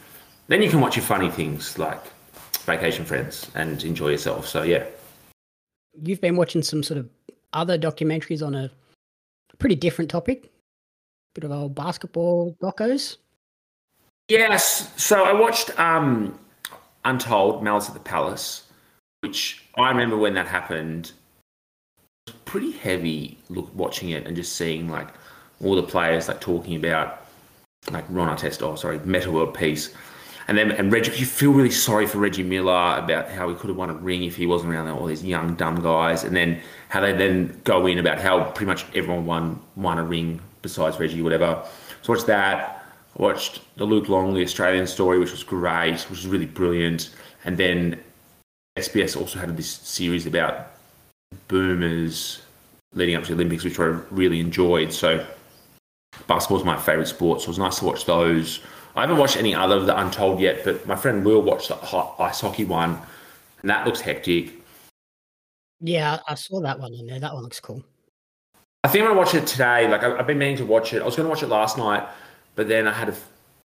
[0.48, 2.02] then you can watch your funny things like
[2.64, 4.46] vacation friends and enjoy yourself.
[4.46, 4.84] So yeah,
[6.02, 7.08] you've been watching some sort of
[7.52, 8.70] other documentaries on a
[9.58, 10.50] pretty different topic.
[11.34, 13.18] Bit of old basketball docos.
[14.28, 14.92] Yes.
[15.00, 16.38] So I watched um,
[17.04, 18.64] Untold, Malice at the Palace,
[19.20, 21.12] which I remember when that happened.
[22.44, 25.08] Pretty heavy look watching it and just seeing like
[25.62, 27.26] all the players like talking about
[27.90, 29.94] like Ron Artest, oh sorry, Metta World Peace
[30.50, 33.68] and then and Reggie, you feel really sorry for Reggie Miller about how he could
[33.68, 36.60] have won a ring if he wasn't around all these young dumb guys, and then
[36.88, 40.98] how they then go in about how pretty much everyone won won a ring besides
[40.98, 41.62] Reggie, whatever.
[42.02, 42.84] So watched that.
[43.16, 47.10] Watched the Luc Longley, the Australian story, which was great, which was really brilliant,
[47.44, 48.00] and then
[48.76, 50.72] SBS also had this series about
[51.48, 52.42] boomers
[52.92, 54.92] leading up to the Olympics, which I really enjoyed.
[54.92, 55.24] So
[56.26, 58.60] basketball's my favourite sport, so it was nice to watch those.
[58.96, 61.76] I haven't watched any other of the Untold yet, but my friend Will watched the
[62.18, 62.98] ice hockey one,
[63.60, 64.54] and that looks hectic.
[65.80, 67.20] Yeah, I saw that one in there.
[67.20, 67.82] That one looks cool.
[68.82, 69.88] I think I'm gonna watch it today.
[69.88, 71.02] Like I've been meaning to watch it.
[71.02, 72.06] I was gonna watch it last night,
[72.54, 73.14] but then I had a,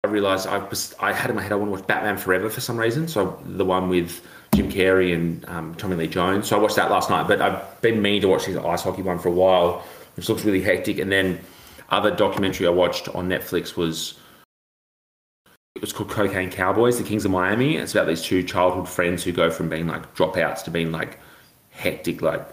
[0.05, 2.49] I realized I was I had in my head I want to watch Batman Forever
[2.49, 3.07] for some reason.
[3.07, 6.49] So the one with Jim Carrey and um, Tommy Lee Jones.
[6.49, 7.29] So I watched that last night.
[7.29, 9.85] But I've been meaning to watch the ice hockey one for a while,
[10.17, 10.99] which looks really hectic.
[10.99, 11.41] And then
[11.91, 14.19] other documentary I watched on Netflix was
[15.77, 17.77] it was called Cocaine Cowboys, the Kings of Miami.
[17.77, 21.21] It's about these two childhood friends who go from being like dropouts to being like
[21.71, 22.47] hectic, like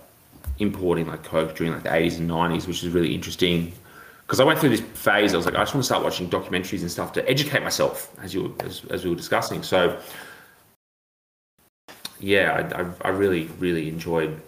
[0.59, 3.73] importing like coke during like the 80s and 90s, which is really interesting.
[4.21, 6.29] Because I went through this phase, I was like, I just want to start watching
[6.29, 9.63] documentaries and stuff to educate myself, as you as, as we were discussing.
[9.63, 9.97] So,
[12.19, 14.39] yeah, I, I, I really really enjoyed,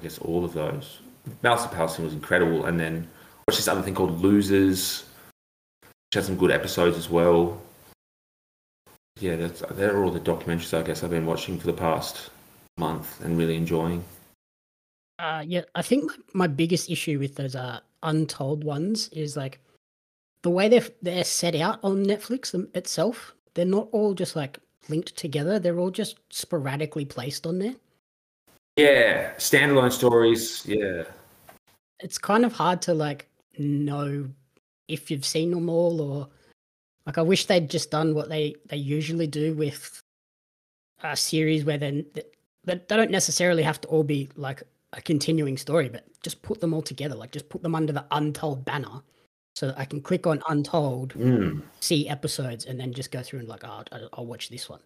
[0.00, 1.00] I guess, all of those.
[1.42, 3.08] Mouse Palestine was incredible, and then
[3.48, 5.04] watched this other thing called Losers,
[5.82, 7.60] which had some good episodes as well
[9.18, 12.30] yeah, that's they're all the documentaries I guess I've been watching for the past
[12.76, 14.04] month and really enjoying.
[15.18, 19.60] Uh, yeah, I think my, my biggest issue with those uh, untold ones is like
[20.42, 23.34] the way they're they're set out on Netflix itself.
[23.54, 25.58] They're not all just like linked together.
[25.58, 27.74] They're all just sporadically placed on there.
[28.76, 30.64] Yeah, standalone stories.
[30.66, 31.04] Yeah,
[32.00, 34.28] it's kind of hard to like know
[34.88, 36.28] if you've seen them all or
[37.06, 40.00] like I wish they'd just done what they they usually do with
[41.02, 42.22] a series where then they,
[42.64, 46.74] they don't necessarily have to all be like a continuing story, but just put them
[46.74, 47.14] all together.
[47.14, 49.02] Like just put them under the Untold banner,
[49.56, 51.62] so that I can click on Untold, mm.
[51.80, 54.80] see episodes, and then just go through and like, oh, I'll watch this one,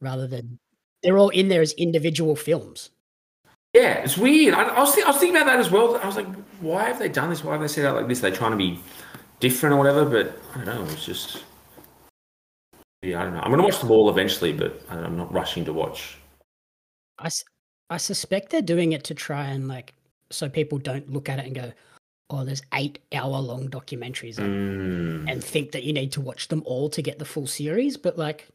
[0.00, 0.58] rather than
[1.02, 2.90] they're all in there as individual films.
[3.74, 4.54] Yeah, it's weird.
[4.54, 5.96] I, I was th- I was thinking about that as well.
[5.96, 6.26] I was like,
[6.60, 7.44] why have they done this?
[7.44, 8.20] Why have they set out like this?
[8.20, 8.80] They're trying to be
[9.40, 10.04] different or whatever.
[10.04, 10.92] But I don't know.
[10.92, 11.44] It's just
[13.02, 13.40] yeah, I don't know.
[13.40, 16.16] I'm gonna watch them all eventually, but I'm not rushing to watch.
[17.18, 17.28] I,
[17.90, 19.92] I suspect they're doing it to try and like
[20.30, 21.72] so people don't look at it and go,
[22.32, 25.30] "Oh, there's eight hour long documentaries," mm.
[25.30, 27.96] and think that you need to watch them all to get the full series.
[27.96, 28.48] But like,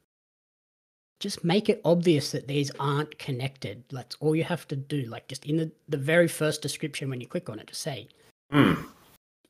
[1.20, 3.84] just make it obvious that these aren't connected.
[3.90, 5.04] That's all you have to do.
[5.04, 8.10] Like, just in the the very first description when you click on it, to say.
[8.52, 8.88] Mm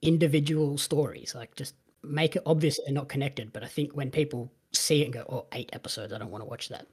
[0.02, 1.34] individual stories.
[1.36, 3.54] Like just make it obvious they're not connected.
[3.54, 6.44] But I think when people see it and go, "Oh, eight episodes, I don't want
[6.44, 6.88] to watch that."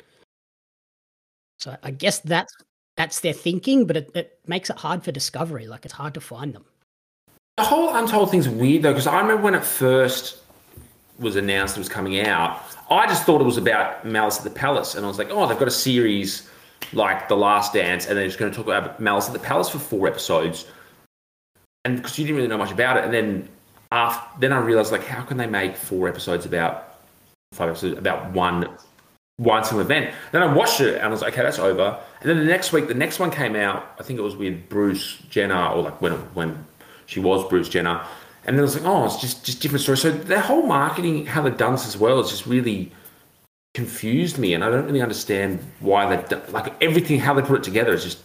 [1.58, 2.52] So I guess that's
[2.96, 5.66] that's their thinking, but it, it makes it hard for discovery.
[5.66, 6.64] Like it's hard to find them.
[7.56, 10.38] The whole Untold thing's weird though, because I remember when it first
[11.20, 14.50] was announced it was coming out, I just thought it was about Malice at the
[14.50, 16.48] Palace, and I was like, oh, they've got a series
[16.92, 19.68] like The Last Dance, and they're just going to talk about Malice at the Palace
[19.68, 20.66] for four episodes,
[21.84, 23.48] and because you didn't really know much about it, and then
[23.92, 26.96] after, then I realized like, how can they make four episodes about
[27.52, 28.68] five episodes about one
[29.36, 30.12] one single event?
[30.32, 32.00] Then I watched it, and I was like, okay, that's over.
[32.20, 33.94] And then the next week, the next one came out.
[34.00, 36.66] I think it was with Bruce Jenner, or like when when
[37.06, 38.04] she was Bruce Jenner.
[38.46, 40.02] And then I was like, oh, it's just just different stories.
[40.02, 42.92] So their whole marketing, how they've done this as well, is just really
[43.72, 47.64] confused me, and I don't really understand why done like everything how they put it
[47.64, 48.18] together is just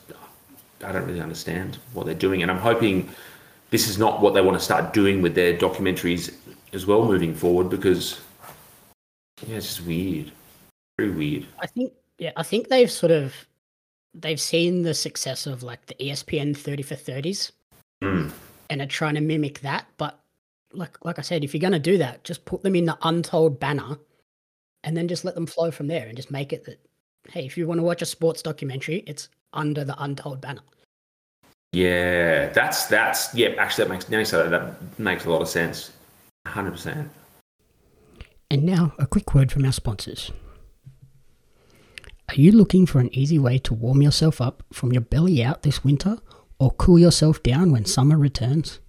[0.84, 3.10] I don't really understand what they're doing, and I'm hoping
[3.70, 6.34] this is not what they want to start doing with their documentaries
[6.74, 8.20] as well moving forward because
[9.48, 10.34] yeah, it's just weird,
[10.98, 11.46] very weird.
[11.60, 13.34] I think yeah, I think they've sort of
[14.14, 17.52] they've seen the success of like the ESPN 30 for 30s
[18.04, 18.32] Mm.
[18.70, 19.86] And are trying to mimic that.
[19.98, 20.20] But
[20.74, 22.98] like like I said, if you're going to do that, just put them in the
[23.02, 23.98] untold banner,
[24.84, 26.80] and then just let them flow from there, and just make it that
[27.30, 30.62] hey, if you want to watch a sports documentary, it's under the untold banner.
[31.72, 33.50] Yeah, that's that's yeah.
[33.58, 35.92] Actually, that makes now you say that, that makes a lot of sense.
[36.48, 37.10] Hundred percent.
[38.50, 40.32] And now a quick word from our sponsors.
[42.30, 45.64] Are you looking for an easy way to warm yourself up from your belly out
[45.64, 46.18] this winter
[46.60, 48.80] or cool yourself down when summer returns?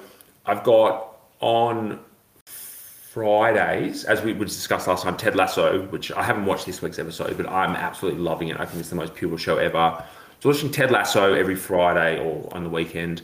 [0.46, 1.98] I've got on
[3.14, 7.36] Fridays, as we discussed last time, Ted Lasso, which I haven't watched this week's episode,
[7.36, 8.58] but I'm absolutely loving it.
[8.60, 10.04] I think it's the most pure show ever.
[10.40, 13.22] So watching Ted Lasso every Friday or on the weekend.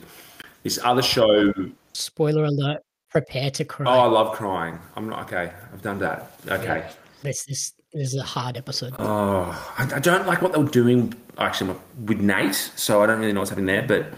[0.63, 1.53] This other show,
[1.93, 3.85] Spoiler alert, prepare to cry.
[3.93, 4.79] oh, I love crying.
[4.95, 5.51] I'm not okay.
[5.73, 6.31] I've done that.
[6.47, 6.89] Okay.
[7.23, 8.93] This, this, this is a hard episode.
[8.97, 13.19] Oh, I, I don't like what they were doing actually with Nate, so I don't
[13.19, 13.85] really know what's happening there.
[13.85, 14.13] But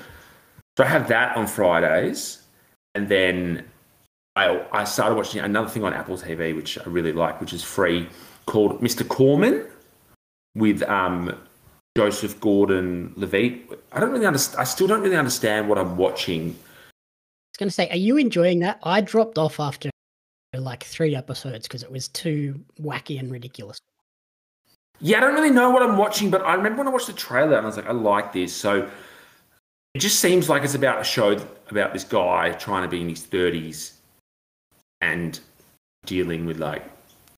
[0.77, 2.43] so I have that on Fridays,
[2.95, 3.65] and then
[4.35, 7.63] I I started watching another thing on Apple TV, which I really like, which is
[7.63, 8.07] free,
[8.45, 9.07] called Mr.
[9.07, 9.65] Corman,
[10.55, 11.35] with um
[11.97, 13.83] Joseph Gordon-Levitt.
[13.91, 14.61] I don't really understand.
[14.61, 16.55] I still don't really understand what I'm watching.
[17.53, 18.79] Was going to say, are you enjoying that?
[18.81, 19.91] I dropped off after
[20.55, 23.77] like three episodes because it was too wacky and ridiculous.
[24.99, 27.13] Yeah, I don't really know what I'm watching, but I remember when I watched the
[27.13, 28.55] trailer and I was like, I like this.
[28.55, 28.89] So
[29.93, 31.37] it just seems like it's about a show
[31.69, 33.97] about this guy trying to be in his 30s
[35.01, 35.39] and
[36.07, 36.83] dealing with like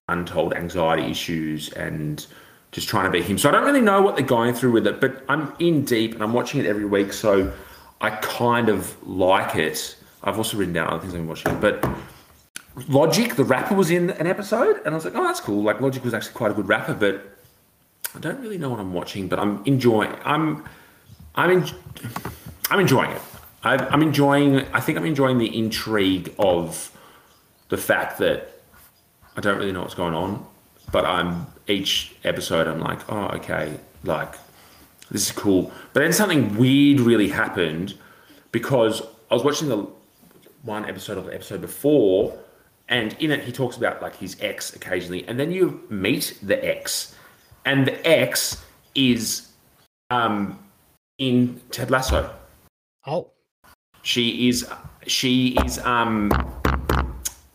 [0.08, 2.26] untold anxiety issues and
[2.72, 3.36] just trying to be him.
[3.36, 6.14] So I don't really know what they're going through with it, but I'm in deep
[6.14, 7.12] and I'm watching it every week.
[7.12, 7.52] So
[8.00, 9.96] I kind of like it.
[10.26, 11.88] I've also written down other things I've been watching, but
[12.88, 15.62] Logic, the rapper, was in an episode, and I was like, oh, that's cool.
[15.62, 17.38] Like Logic was actually quite a good rapper, but
[18.14, 20.12] I don't really know what I'm watching, but I'm enjoying.
[20.24, 20.64] I'm,
[21.36, 21.76] I'm, en-
[22.70, 23.22] I'm enjoying it.
[23.62, 24.66] I, I'm enjoying.
[24.72, 26.92] I think I'm enjoying the intrigue of
[27.68, 28.60] the fact that
[29.36, 30.46] I don't really know what's going on,
[30.92, 32.66] but I'm each episode.
[32.66, 34.34] I'm like, oh, okay, like
[35.10, 35.72] this is cool.
[35.92, 37.94] But then something weird really happened
[38.52, 39.86] because I was watching the
[40.66, 42.36] one episode of the episode before,
[42.88, 46.62] and in it he talks about like his ex occasionally, and then you meet the
[46.64, 47.14] ex,
[47.64, 48.64] and the ex
[48.94, 49.48] is
[50.10, 50.58] um
[51.18, 52.30] in Ted Lasso.
[53.06, 53.30] Oh,
[54.02, 54.68] She is
[55.06, 56.30] she is um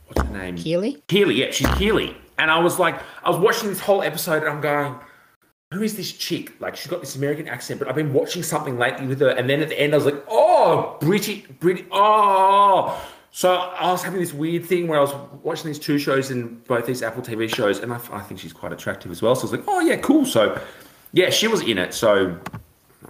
[0.08, 0.56] what's her name?
[0.58, 1.04] Keeley?
[1.08, 2.16] Keeley, yeah, she's Keeley.
[2.38, 4.96] And I was like, I was watching this whole episode and I'm going,
[5.72, 6.60] who is this chick?
[6.60, 9.30] Like, she's got this American accent, but I've been watching something lately with her.
[9.30, 12.96] And then at the end, I was like, oh, Oh, British, British, oh.
[13.32, 16.60] So I was having this weird thing where I was watching these two shows in
[16.68, 19.34] both these Apple TV shows, and I, I think she's quite attractive as well.
[19.34, 20.24] So I was like, oh, yeah, cool.
[20.24, 20.62] So,
[21.14, 21.96] yeah, she was in it.
[21.96, 22.38] So,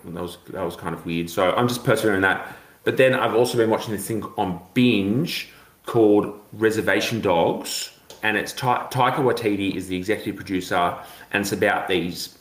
[0.05, 1.29] that was that was kind of weird.
[1.29, 2.55] So I'm just persevering that.
[2.85, 5.49] But then I've also been watching this thing on binge
[5.85, 7.91] called Reservation Dogs,
[8.23, 10.97] and it's Ta- Taika Waititi is the executive producer,
[11.33, 12.37] and it's about these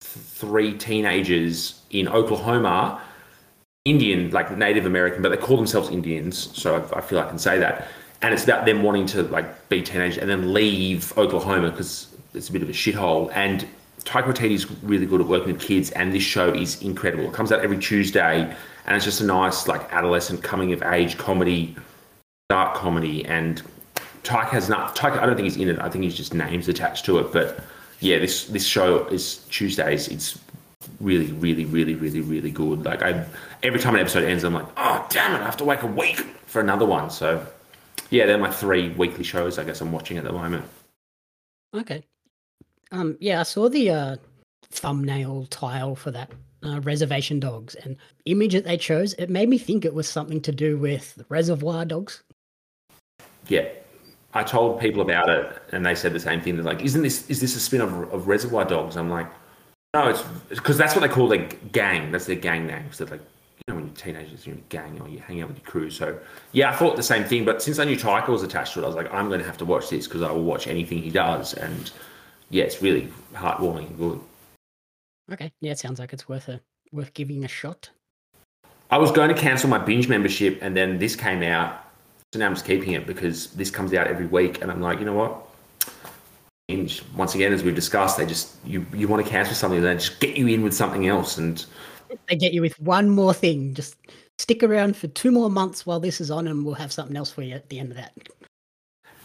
[0.00, 3.00] three teenagers in Oklahoma,
[3.84, 7.38] Indian, like Native American, but they call themselves Indians, so I, I feel I can
[7.38, 7.88] say that.
[8.20, 12.48] And it's about them wanting to like be teenagers and then leave Oklahoma because it's
[12.48, 13.32] a bit of a shithole.
[13.34, 13.66] And
[14.04, 17.24] Taika Waititi is really good at working with kids, and this show is incredible.
[17.24, 18.54] It comes out every Tuesday,
[18.86, 21.74] and it's just a nice like adolescent coming of age comedy,
[22.48, 23.24] dark comedy.
[23.24, 23.62] And
[24.22, 24.94] Taika has not.
[24.94, 25.80] Taika, I don't think he's in it.
[25.80, 27.32] I think he's just names attached to it.
[27.32, 27.64] But
[27.98, 30.06] yeah, this this show is Tuesdays.
[30.06, 30.38] It's
[31.02, 32.84] really, really, really, really, really good.
[32.84, 33.26] Like I,
[33.62, 35.86] every time an episode ends, I'm like, oh damn it, I have to wait a
[35.86, 37.10] week for another one.
[37.10, 37.46] So
[38.10, 39.58] yeah, they're my three weekly shows.
[39.58, 40.64] I guess I'm watching at the moment.
[41.74, 42.04] Okay.
[42.90, 43.16] Um.
[43.20, 44.16] Yeah, I saw the uh,
[44.70, 46.30] thumbnail tile for that
[46.64, 47.96] uh, Reservation Dogs and
[48.26, 49.14] image that they chose.
[49.14, 52.22] It made me think it was something to do with Reservoir Dogs.
[53.48, 53.68] Yeah,
[54.34, 56.56] I told people about it, and they said the same thing.
[56.56, 59.26] They're like, "Isn't this is this a spin of, of Reservoir Dogs?" I'm like,
[59.94, 62.12] "No, it's because that's what they call their gang.
[62.12, 62.92] That's their gang name.
[62.92, 65.48] So like, you know, when you're teenagers, you're in a gang or you hang out
[65.48, 65.90] with your crew.
[65.90, 66.18] So
[66.52, 67.44] yeah, I thought the same thing.
[67.44, 69.46] But since I knew Taika was attached to it, I was like, I'm going to
[69.46, 71.54] have to watch this because I will watch anything he does.
[71.54, 71.90] And
[72.50, 74.20] yeah, it's really heartwarming and good.
[75.32, 75.52] Okay.
[75.60, 76.60] Yeah, it sounds like it's worth a
[76.92, 77.90] worth giving a shot.
[78.90, 81.86] I was going to cancel my binge membership, and then this came out.
[82.32, 84.98] So now I'm just keeping it because this comes out every week, and I'm like,
[84.98, 85.48] you know what?
[86.68, 87.02] Binge.
[87.16, 90.20] Once again, as we've discussed, they just you you want to cancel something, they just
[90.20, 91.64] get you in with something else, and
[92.28, 93.74] They get you with one more thing.
[93.74, 93.96] Just
[94.38, 97.30] stick around for two more months while this is on, and we'll have something else
[97.30, 98.12] for you at the end of that.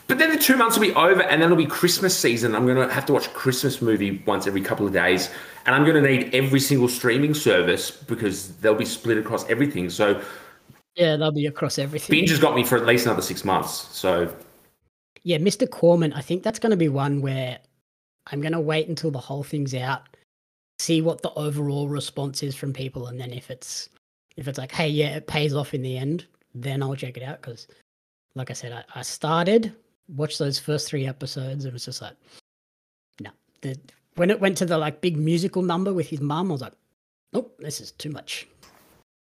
[0.07, 2.55] But then the two months will be over, and then it'll be Christmas season.
[2.55, 5.29] I'm going to have to watch a Christmas movie once every couple of days,
[5.65, 9.89] and I'm going to need every single streaming service because they'll be split across everything.
[9.89, 10.21] So
[10.95, 12.13] Yeah, they'll be across everything.
[12.15, 13.89] binge has got me for at least another six months.
[13.95, 14.33] So
[15.27, 15.69] Yeah, Mr.
[15.69, 17.59] Corman, I think that's going to be one where
[18.31, 20.03] I'm going to wait until the whole thing's out,
[20.79, 23.89] see what the overall response is from people, and then if it's
[24.37, 26.25] if it's like, hey, yeah, it pays off in the end,
[26.55, 27.41] then I'll check it out.
[27.41, 27.67] Because,
[28.35, 29.75] like I said, I, I started
[30.07, 32.15] watched those first three episodes, and it was just like,
[33.19, 33.31] no.
[33.59, 33.77] The,
[34.15, 36.73] when it went to the like big musical number with his mum, I was like,
[37.33, 38.47] nope, this is too much.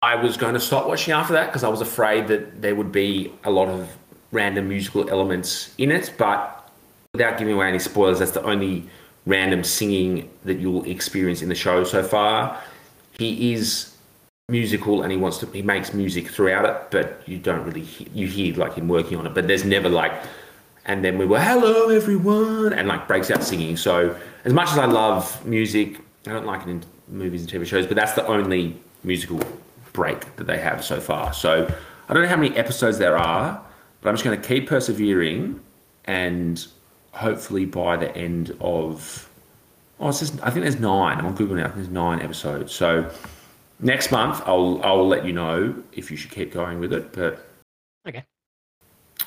[0.01, 2.93] I was going to stop watching after that because I was afraid that there would
[2.93, 3.89] be a lot of
[4.31, 6.13] random musical elements in it.
[6.17, 6.69] But
[7.13, 8.87] without giving away any spoilers, that's the only
[9.25, 12.61] random singing that you'll experience in the show so far.
[13.17, 13.93] He is
[14.49, 18.07] musical and he wants to he makes music throughout it, but you don't really hear,
[18.13, 20.13] you hear like him working on it, but there's never like
[20.85, 23.75] and then we were hello everyone and like breaks out singing.
[23.75, 24.15] So
[24.45, 27.85] as much as I love music, I don't like it in movies and TV shows,
[27.85, 29.41] but that's the only musical
[29.91, 31.33] break that they have so far.
[31.33, 31.69] So
[32.07, 33.61] I don't know how many episodes there are,
[34.01, 35.59] but I'm just going to keep persevering
[36.05, 36.65] and
[37.11, 39.29] hopefully by the end of
[39.99, 41.17] oh, it's just, I think there's nine.
[41.17, 41.69] I'm on Google now.
[41.69, 42.71] There's nine episodes.
[42.73, 43.09] So
[43.79, 47.13] next month I'll I'll let you know if you should keep going with it.
[47.13, 47.45] But
[48.07, 48.23] Okay.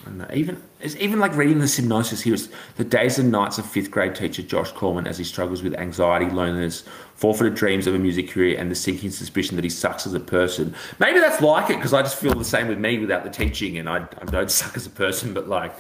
[0.07, 3.59] And uh, even it's even like reading the synopsis here is the days and nights
[3.59, 6.85] of fifth grade teacher Josh Corman as he struggles with anxiety, loneliness,
[7.15, 10.21] forfeited dreams of a music career, and the sinking suspicion that he sucks as a
[10.21, 10.75] person.
[10.99, 13.79] Maybe that's like it because I just feel the same with me without the teaching,
[13.79, 15.75] and I, I don't suck as a person, but like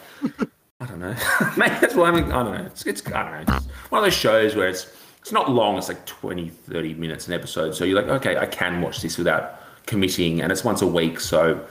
[0.80, 1.14] I don't know.
[1.56, 2.16] Maybe that's why I'm.
[2.16, 2.66] I don't know.
[2.66, 3.56] It's, it's I don't know.
[3.56, 5.76] It's one of those shows where it's it's not long.
[5.78, 7.74] It's like 20, 30 minutes an episode.
[7.74, 11.20] So you're like, okay, I can watch this without committing, and it's once a week.
[11.20, 11.64] So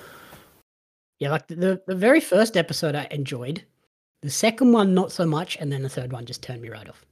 [1.20, 3.64] Yeah, like the the very first episode I enjoyed.
[4.22, 6.88] The second one not so much, and then the third one just turned me right
[6.90, 7.06] off.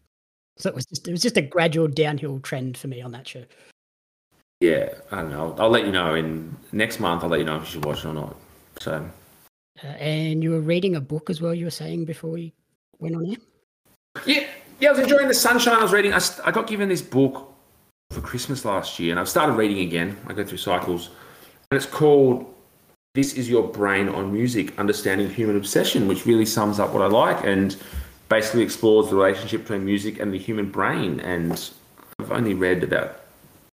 [0.58, 3.28] So it was just it was just a gradual downhill trend for me on that
[3.28, 3.44] show.
[4.60, 5.56] yeah, I don't know.
[5.60, 7.24] I'll let you know in next month.
[7.24, 8.36] I'll let you know if you should watch it or not.
[8.80, 9.10] So
[9.84, 11.54] Uh, and you were reading a book as well.
[11.54, 12.54] You were saying before we
[13.00, 13.38] went on air.
[14.26, 14.48] yeah,
[14.80, 15.76] yeah, I was enjoying the sunshine.
[15.76, 16.14] I was reading.
[16.14, 17.54] I, st- I got given this book
[18.12, 20.18] for Christmas last year, and I've started reading again.
[20.28, 21.10] I go through cycles,
[21.70, 22.52] and it's called
[23.18, 27.08] "This Is Your Brain on Music: Understanding Human Obsession," which really sums up what I
[27.08, 27.76] like and
[28.30, 31.20] basically explores the relationship between music and the human brain.
[31.22, 31.54] And
[32.20, 33.22] I've only read about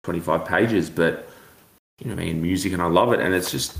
[0.03, 1.29] twenty-five pages, but
[2.01, 3.77] you know, I mean, music, and I love it, and it's just.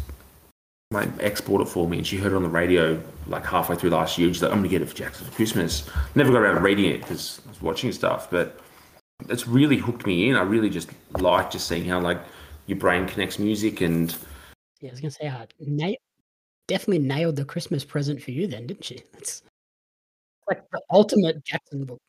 [0.91, 3.75] My ex bought it for me, and she heard it on the radio like halfway
[3.75, 4.29] through last year.
[4.29, 7.01] She's like, "I'm gonna get it for Jaxon for Christmas." Never got around reading it
[7.01, 8.61] because I was watching stuff, but
[9.31, 10.37] it's really hooked me in.
[10.37, 12.21] I really just like just seeing how like
[12.67, 14.15] your brain connects music and
[14.81, 15.95] Yeah, I was gonna say, uh, na-
[16.69, 19.03] definitely nailed the Christmas present for you then, didn't she?
[19.17, 19.43] It's
[20.49, 22.01] like the ultimate Jaxon book.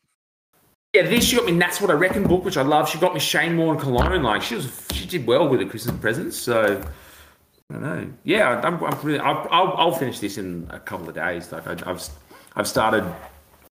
[0.92, 1.52] Yeah, this she got me.
[1.58, 2.88] That's what I reckon book, which I love.
[2.88, 4.22] She got me Shane Moore and Cologne.
[4.22, 6.36] Like she was, she did well with the Christmas presents.
[6.36, 6.82] So
[7.70, 8.12] I don't know.
[8.24, 11.52] Yeah, I'm, I'm really, I'll, I'll, I'll finish this in a couple of days.
[11.52, 12.08] Like I, I've,
[12.54, 13.04] I've started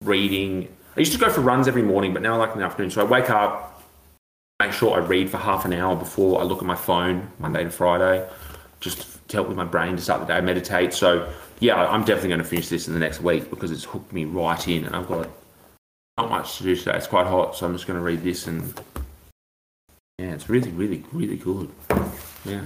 [0.03, 0.69] reading.
[0.97, 2.91] I used to go for runs every morning, but now I like in the afternoon.
[2.91, 3.83] So I wake up,
[4.61, 7.65] make sure I read for half an hour before I look at my phone Monday
[7.65, 8.29] to Friday,
[8.85, 10.41] just to help with my brain to start the day.
[10.41, 10.93] Meditate.
[10.93, 14.13] So yeah, I'm definitely going to finish this in the next week because it's hooked
[14.13, 15.29] me right in, and I've got
[16.17, 16.97] not much to do today.
[16.97, 18.73] It's quite hot, so I'm just going to read this and
[20.19, 21.71] yeah, it's really, really, really good.
[22.45, 22.63] Yeah.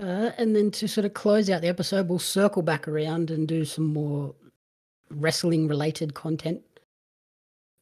[0.00, 3.48] Uh, and then to sort of close out the episode, we'll circle back around and
[3.48, 4.34] do some more
[5.10, 6.62] wrestling related content.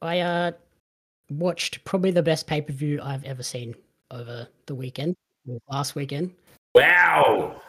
[0.01, 0.53] I uh,
[1.31, 3.75] watched probably the best pay per view I've ever seen
[4.11, 5.15] over the weekend,
[5.69, 6.33] last weekend.
[6.75, 7.61] Wow!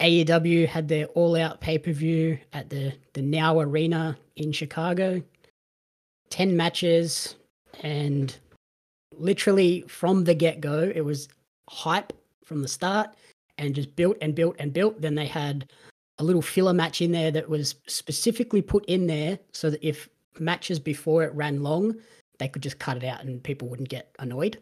[0.00, 5.22] AEW had their all out pay per view at the, the Now Arena in Chicago.
[6.30, 7.36] 10 matches,
[7.82, 8.36] and
[9.16, 11.28] literally from the get go, it was
[11.68, 12.12] hype
[12.44, 13.10] from the start
[13.58, 15.00] and just built and built and built.
[15.00, 15.70] Then they had
[16.18, 20.08] a little filler match in there that was specifically put in there so that if
[20.38, 21.94] matches before it ran long,
[22.38, 24.58] they could just cut it out and people wouldn't get annoyed.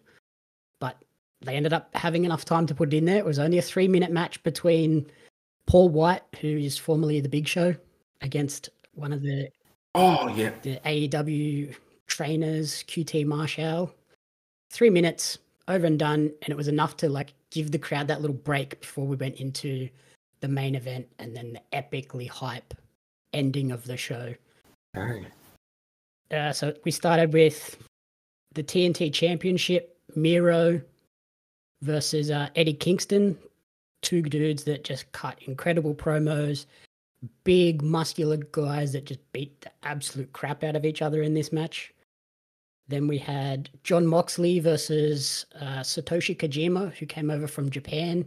[0.78, 1.02] But
[1.44, 3.18] they ended up having enough time to put it in there.
[3.18, 5.06] It was only a three minute match between
[5.66, 7.74] Paul White, who is formerly the Big Show,
[8.20, 9.48] against one of the
[9.94, 11.74] Oh yeah, the AEW
[12.06, 13.94] trainers, QT Marshall.
[14.70, 15.38] Three minutes
[15.68, 18.80] over and done, and it was enough to like give the crowd that little break
[18.80, 19.88] before we went into
[20.40, 22.74] the main event and then the epically hype
[23.32, 24.34] ending of the show.
[24.94, 25.26] Dang.
[26.30, 27.78] Uh, so we started with
[28.54, 30.80] the TNT Championship, Miro
[31.84, 33.38] versus uh, Eddie Kingston,
[34.02, 36.66] two dudes that just cut incredible promos,
[37.44, 41.52] big muscular guys that just beat the absolute crap out of each other in this
[41.52, 41.92] match.
[42.88, 48.26] Then we had Jon Moxley versus uh, Satoshi Kojima, who came over from Japan.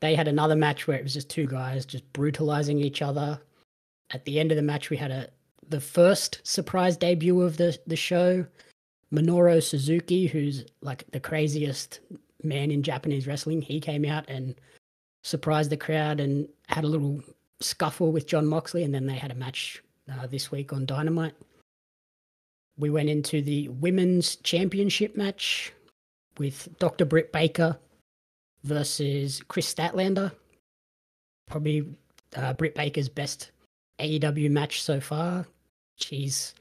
[0.00, 3.40] They had another match where it was just two guys just brutalizing each other.
[4.12, 5.28] At the end of the match, we had a
[5.68, 8.44] the first surprise debut of the the show.
[9.12, 12.00] Minoru Suzuki, who's like the craziest
[12.44, 14.54] man in Japanese wrestling, he came out and
[15.22, 17.22] surprised the crowd and had a little
[17.60, 21.34] scuffle with Jon Moxley, and then they had a match uh, this week on Dynamite.
[22.78, 25.72] We went into the women's championship match
[26.38, 27.04] with Dr.
[27.04, 27.78] Britt Baker
[28.64, 30.32] versus Kris Statlander.
[31.46, 31.94] Probably
[32.36, 33.50] uh, Britt Baker's best
[33.98, 35.46] AEW match so far.
[35.96, 36.54] She's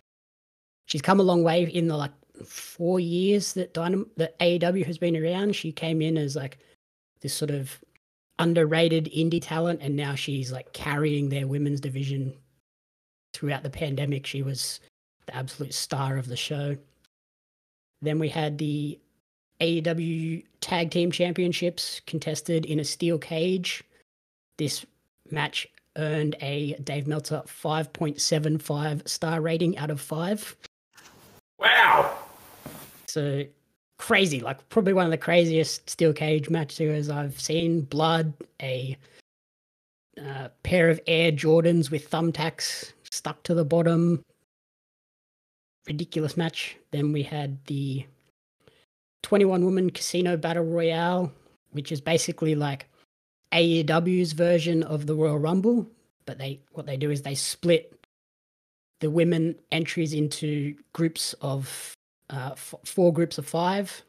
[0.86, 2.12] she's come a long way in the like
[2.46, 5.56] four years that Dynam- that AEW has been around.
[5.56, 6.60] She came in as like
[7.22, 7.80] this sort of
[8.40, 12.34] underrated indie talent, and now she's like carrying their women's division
[13.34, 14.26] throughout the pandemic.
[14.26, 14.80] She was
[15.26, 16.78] the absolute star of the show.
[18.02, 18.98] Then we had the
[19.62, 23.84] AEW Tag Team Championships contested in a steel cage.
[24.58, 24.86] This
[25.32, 25.68] match
[25.98, 30.56] earned a Dave Meltzer 5.75 star rating out of 5.
[31.60, 32.18] Wow.
[33.10, 33.44] So
[33.98, 37.82] crazy, like probably one of the craziest steel cage matches I've seen.
[37.82, 38.98] Blood, a
[40.18, 44.22] uh, pair of Air Jordans with thumbtacks stuck to the bottom.
[45.88, 46.78] Ridiculous match.
[46.92, 48.06] Then we had the
[49.24, 51.32] 21 woman casino battle royale,
[51.72, 52.88] which is basically like
[53.54, 55.88] AEW's version of the Royal Rumble,
[56.28, 57.92] but they what they do is they split
[59.00, 61.96] the women entries into groups of
[62.30, 64.04] uh, f- four groups of five.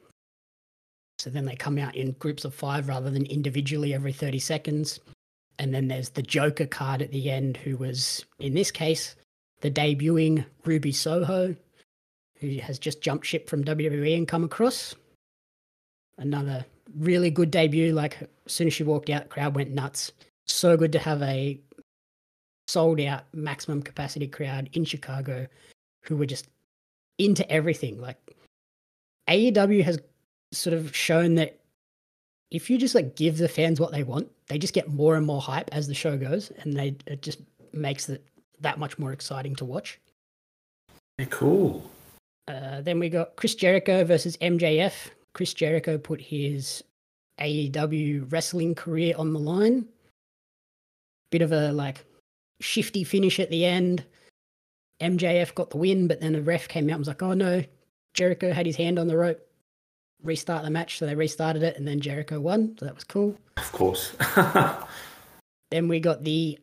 [1.19, 5.01] So then they come out in groups of five rather than individually every 30 seconds.
[5.59, 9.17] And then there's the Joker card at the end, who was, in this case,
[9.61, 11.55] the debuting Ruby Soho,
[12.39, 14.95] who has just jumped ship from WWE and come across.
[16.17, 16.65] Another
[16.97, 17.93] really good debut.
[17.93, 20.13] Like, as soon as she walked out, the crowd went nuts.
[20.47, 21.61] So good to have a
[22.67, 25.47] sold out maximum capacity crowd in Chicago
[26.03, 26.47] who were just
[27.21, 28.01] into everything.
[28.01, 28.17] Like
[29.29, 29.99] AEW has
[30.53, 31.61] sort of shown that
[32.51, 35.27] if you just like give the fans what they want, they just get more and
[35.27, 37.41] more hype as the show goes, and they it just
[37.73, 38.27] makes it
[38.61, 40.01] that much more exciting to watch.
[41.19, 41.89] Yeah, cool.
[42.49, 45.11] Uh, then we got Chris Jericho versus MJF.
[45.35, 46.83] Chris Jericho put his
[47.41, 49.87] AEW wrestling career on the line.
[51.31, 52.05] Bit of a like
[52.61, 54.05] shifty finish at the end.
[55.01, 57.63] MJF got the win, but then a ref came out and was like, oh no,
[58.15, 59.41] Jericho had his hand on the rope.
[60.23, 60.99] Restart the match.
[60.99, 62.77] So they restarted it and then Jericho won.
[62.79, 63.37] So that was cool.
[63.57, 64.15] Of course.
[65.71, 66.59] then we got the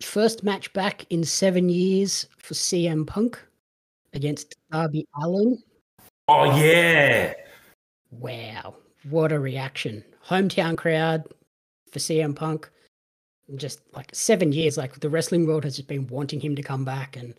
[0.00, 3.38] first match back in seven years for CM Punk
[4.14, 5.62] against Darby Allin.
[6.28, 7.34] Oh yeah.
[8.10, 8.74] Wow,
[9.08, 10.04] what a reaction!
[10.28, 11.24] Hometown crowd
[11.90, 12.70] for CM Punk.
[13.56, 16.84] Just like seven years, like the wrestling world has just been wanting him to come
[16.84, 17.34] back, and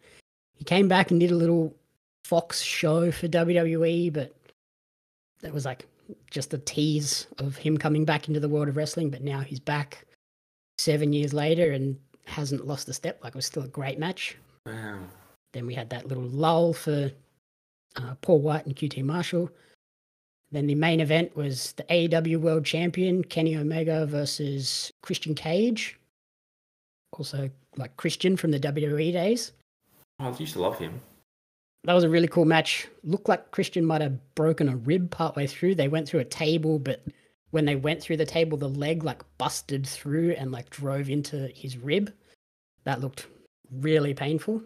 [0.55, 1.73] he came back and did a little
[2.23, 4.33] Fox show for WWE, but
[5.41, 5.85] that was like
[6.29, 9.09] just a tease of him coming back into the world of wrestling.
[9.09, 10.05] But now he's back
[10.77, 13.19] seven years later and hasn't lost a step.
[13.23, 14.37] Like it was still a great match.
[14.65, 14.99] Wow.
[15.51, 17.11] Then we had that little lull for
[17.95, 19.49] uh, Paul White and QT Marshall.
[20.51, 25.97] Then the main event was the AEW World Champion Kenny Omega versus Christian Cage.
[27.13, 29.51] Also, like Christian from the WWE days.
[30.19, 31.01] Oh, I used to love him.
[31.85, 32.87] That was a really cool match.
[33.03, 35.75] Looked like Christian might have broken a rib partway through.
[35.75, 37.03] They went through a table, but
[37.51, 41.49] when they went through the table, the leg like busted through and like drove into
[41.49, 42.11] his rib.
[42.85, 43.27] That looked
[43.71, 44.63] really painful.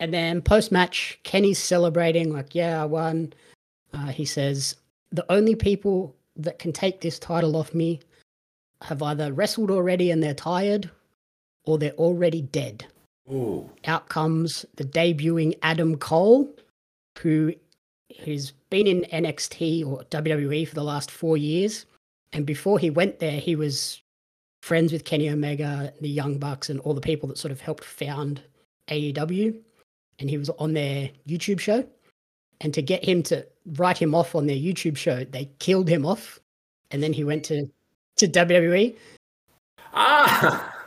[0.00, 3.32] And then post match, Kenny's celebrating, like, yeah, I won.
[3.92, 4.76] Uh, he says,
[5.10, 8.00] the only people that can take this title off me
[8.82, 10.88] have either wrestled already and they're tired
[11.64, 12.86] or they're already dead.
[13.30, 13.70] Ooh.
[13.84, 16.48] Out comes the debuting Adam Cole,
[17.18, 17.54] who
[18.24, 21.86] has been in NXT or WWE for the last four years.
[22.32, 24.00] And before he went there, he was
[24.62, 27.84] friends with Kenny Omega, the Young Bucks, and all the people that sort of helped
[27.84, 28.42] found
[28.88, 29.56] AEW.
[30.18, 31.86] And he was on their YouTube show.
[32.60, 33.46] And to get him to
[33.76, 36.40] write him off on their YouTube show, they killed him off.
[36.90, 37.68] And then he went to,
[38.16, 38.96] to WWE.
[39.94, 40.77] Ah.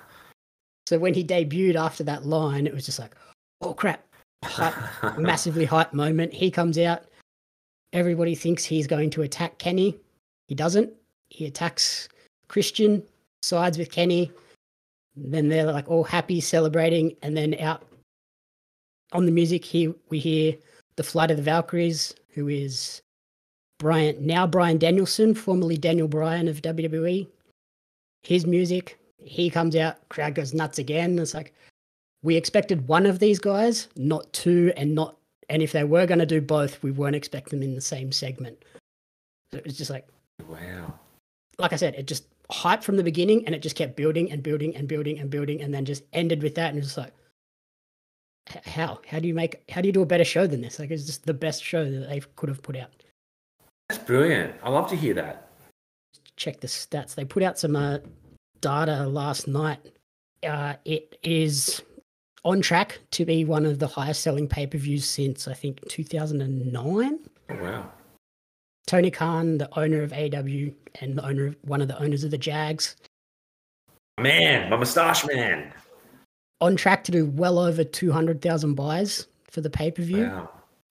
[0.91, 3.15] So when he debuted after that line, it was just like,
[3.61, 4.03] oh crap,
[4.43, 4.75] hype,
[5.17, 6.33] massively hype moment.
[6.33, 7.05] He comes out.
[7.93, 9.95] Everybody thinks he's going to attack Kenny.
[10.49, 10.91] He doesn't.
[11.29, 12.09] He attacks
[12.49, 13.03] Christian,
[13.41, 14.33] sides with Kenny.
[15.15, 17.87] Then they're like all happy, celebrating, and then out
[19.13, 20.55] on the music here we hear
[20.97, 23.01] the Flight of the Valkyries, who is
[23.79, 27.29] Bryan now Bryan Danielson, formerly Daniel Bryan of WWE.
[28.23, 31.17] His music, he comes out, crowd goes nuts again.
[31.19, 31.53] It's like
[32.23, 35.17] we expected one of these guys, not two, and not
[35.49, 38.11] and if they were going to do both, we weren't expecting them in the same
[38.11, 38.63] segment.
[39.51, 40.07] So it was just like,
[40.47, 40.93] wow.
[41.59, 44.41] Like I said, it just hype from the beginning, and it just kept building and
[44.41, 47.13] building and building and building, and then just ended with that, and it's like,
[48.65, 48.99] how?
[49.05, 49.61] How do you make?
[49.69, 50.79] How do you do a better show than this?
[50.79, 52.89] Like it's just the best show that they could have put out.
[53.89, 54.55] That's brilliant.
[54.63, 55.49] I love to hear that.
[56.37, 57.13] Check the stats.
[57.13, 57.99] They put out some uh,
[58.61, 59.79] data last night.
[60.43, 61.81] Uh, it is
[62.43, 65.87] on track to be one of the highest selling pay per views since I think
[65.89, 67.19] 2009.
[67.49, 67.91] Oh, wow.
[68.87, 72.31] Tony Khan, the owner of AW and the owner of one of the owners of
[72.31, 72.95] the Jags.
[74.19, 75.71] Man, my moustache man.
[76.59, 80.49] On track to do well over 200,000 buys for the pay per view Wow.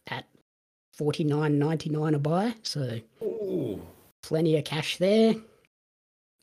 [0.08, 0.24] at
[0.98, 2.54] 49.99 a buy.
[2.62, 3.80] So Ooh.
[4.22, 5.34] plenty of cash there.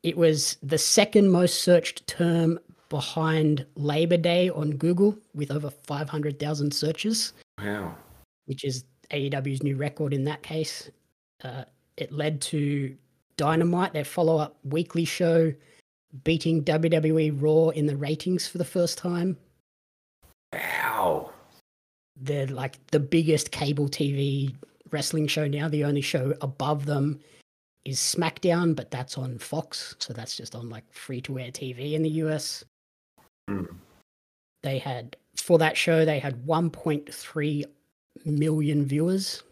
[0.08, 6.74] It was the second most searched term behind Labor Day on Google with over 500,000
[6.74, 7.94] searches, Wow.
[8.46, 10.90] which is AEW's new record in that case.
[11.44, 11.66] Uh,
[11.98, 12.96] it led to
[13.36, 15.54] Dynamite, their follow up weekly show,
[16.24, 19.36] beating WWE Raw in the ratings for the first time.
[20.54, 21.32] Wow.
[22.16, 24.56] They're like the biggest cable TV
[24.90, 25.68] wrestling show now.
[25.68, 27.20] The only show above them
[27.88, 29.96] is SmackDown, but that's on Fox.
[30.00, 32.64] So that's just on like free to air TV in the US.
[33.50, 33.76] Mm.
[34.64, 37.66] They had, for that show, they had 1.3
[38.26, 39.44] million viewers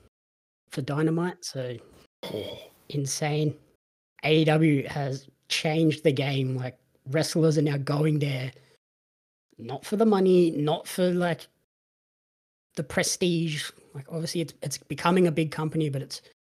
[0.72, 1.46] for Dynamite.
[1.46, 1.78] So
[2.34, 2.58] Oh,
[2.90, 3.56] insane.
[4.24, 6.56] AEW has changed the game.
[6.56, 6.78] Like
[7.10, 8.52] wrestlers are now going there,
[9.58, 11.48] not for the money, not for like
[12.76, 13.70] the prestige.
[13.94, 16.35] Like obviously, it's it's becoming a big company, but it's it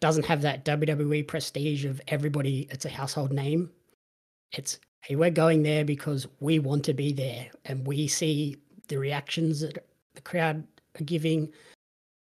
[0.00, 2.68] doesn't have that WWE prestige of everybody.
[2.70, 3.70] It's a household name.
[4.52, 8.56] It's hey, we're going there because we want to be there, and we see
[8.88, 9.84] the reactions that
[10.14, 10.64] the crowd
[10.98, 11.52] are giving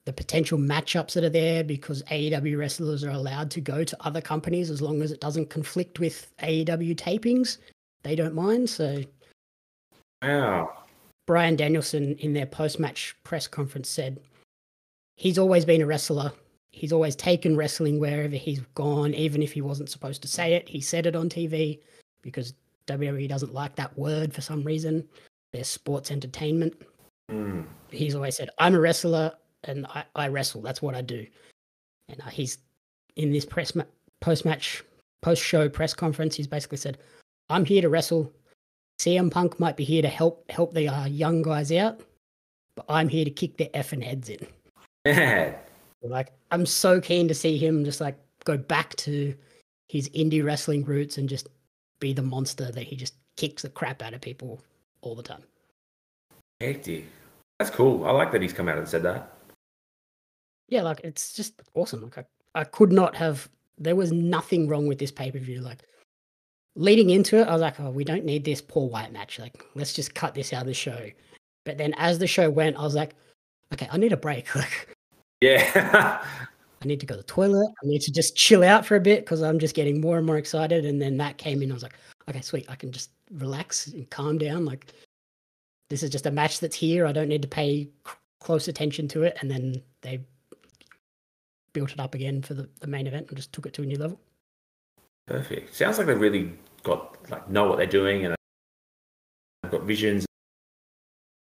[0.06, 4.20] the potential matchups that are there because AEW wrestlers are allowed to go to other
[4.20, 7.58] companies as long as it doesn't conflict with AEW tapings.
[8.02, 8.70] They don't mind.
[8.70, 9.02] So
[10.22, 10.72] wow.
[11.26, 14.20] Bryan Danielson in their post-match press conference said
[15.16, 16.32] he's always been a wrestler.
[16.72, 20.68] He's always taken wrestling wherever he's gone, even if he wasn't supposed to say it.
[20.68, 21.80] He said it on TV
[22.22, 22.54] because
[22.86, 25.06] WWE doesn't like that word for some reason.
[25.52, 26.74] They're sports entertainment.
[27.30, 27.64] Mm.
[27.90, 29.32] he's always said, I'm a wrestler
[29.64, 30.62] and I, I wrestle.
[30.62, 31.24] That's what I do.
[32.08, 32.58] And uh, he's
[33.16, 33.84] in this press ma-
[34.20, 34.82] post match,
[35.22, 36.34] post show press conference.
[36.34, 36.98] He's basically said,
[37.48, 38.32] I'm here to wrestle.
[39.00, 42.00] CM Punk might be here to help help the uh, young guys out,
[42.74, 44.46] but I'm here to kick their effing heads in.
[45.06, 45.54] Yeah.
[46.02, 49.34] Like, I'm so keen to see him just like go back to
[49.88, 51.48] his indie wrestling roots and just
[52.00, 54.60] be the monster that he just kicks the crap out of people
[55.02, 55.42] all the time.
[56.60, 57.04] Hectic.
[57.58, 58.04] That's cool.
[58.06, 59.32] I like that he's come out and said that.
[60.68, 62.02] Yeah, like it's just awesome.
[62.02, 63.48] Like I, I could not have
[63.78, 65.60] there was nothing wrong with this pay per view.
[65.60, 65.82] Like
[66.76, 69.38] leading into it, I was like, oh, we don't need this Paul White match.
[69.38, 71.10] Like, let's just cut this out of the show.
[71.64, 73.14] But then as the show went, I was like,
[73.72, 74.46] okay, I need a break.
[74.54, 74.96] Like,
[75.40, 76.24] Yeah.
[76.82, 77.68] I need to go to the toilet.
[77.82, 80.26] I need to just chill out for a bit because I'm just getting more and
[80.26, 80.84] more excited.
[80.84, 81.70] And then that came in.
[81.70, 81.94] I was like,
[82.28, 82.66] okay, sweet.
[82.70, 84.64] I can just relax and calm down.
[84.64, 84.86] Like,
[85.90, 87.06] this is just a match that's here.
[87.06, 89.36] I don't need to pay c- close attention to it.
[89.40, 90.20] And then they
[91.72, 93.86] built it up again for the, the main event and just took it to a
[93.86, 94.18] new level.
[95.26, 95.74] Perfect.
[95.74, 98.34] Sounds like they've really got like know what they're doing and
[99.62, 100.24] they've got visions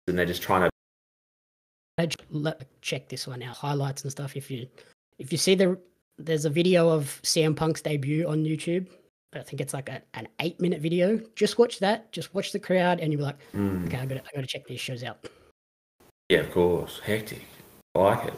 [0.08, 0.71] and they're just trying to I j- let,
[2.80, 4.36] check this one out, highlights and stuff.
[4.36, 4.66] If you
[5.18, 5.78] if you see the
[6.18, 8.86] there's a video of CM Punk's debut on YouTube.
[9.34, 11.18] I think it's like a, an eight minute video.
[11.36, 12.12] Just watch that.
[12.12, 13.86] Just watch the crowd, and you'll be like, Mm.
[13.86, 15.26] okay, I got to I got to check these shows out.
[16.28, 17.00] Yeah, of course.
[17.00, 17.42] Hectic.
[17.94, 18.34] I like it.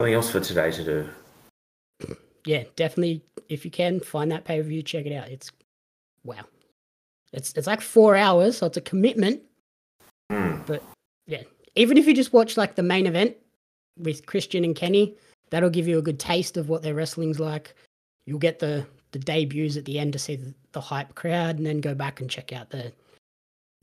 [0.00, 2.16] Something else for today to do.
[2.46, 3.22] Yeah, definitely.
[3.48, 5.28] If you can find that pay per view, check it out.
[5.28, 5.50] It's
[6.24, 6.44] wow.
[7.32, 9.42] It's it's like four hours, so it's a commitment.
[10.30, 10.80] Mm.
[11.26, 11.42] Yeah,
[11.76, 13.36] even if you just watch like the main event
[13.98, 15.16] with Christian and Kenny,
[15.50, 17.74] that'll give you a good taste of what their wrestling's like.
[18.26, 21.66] You'll get the the debuts at the end to see the, the hype crowd, and
[21.66, 22.92] then go back and check out the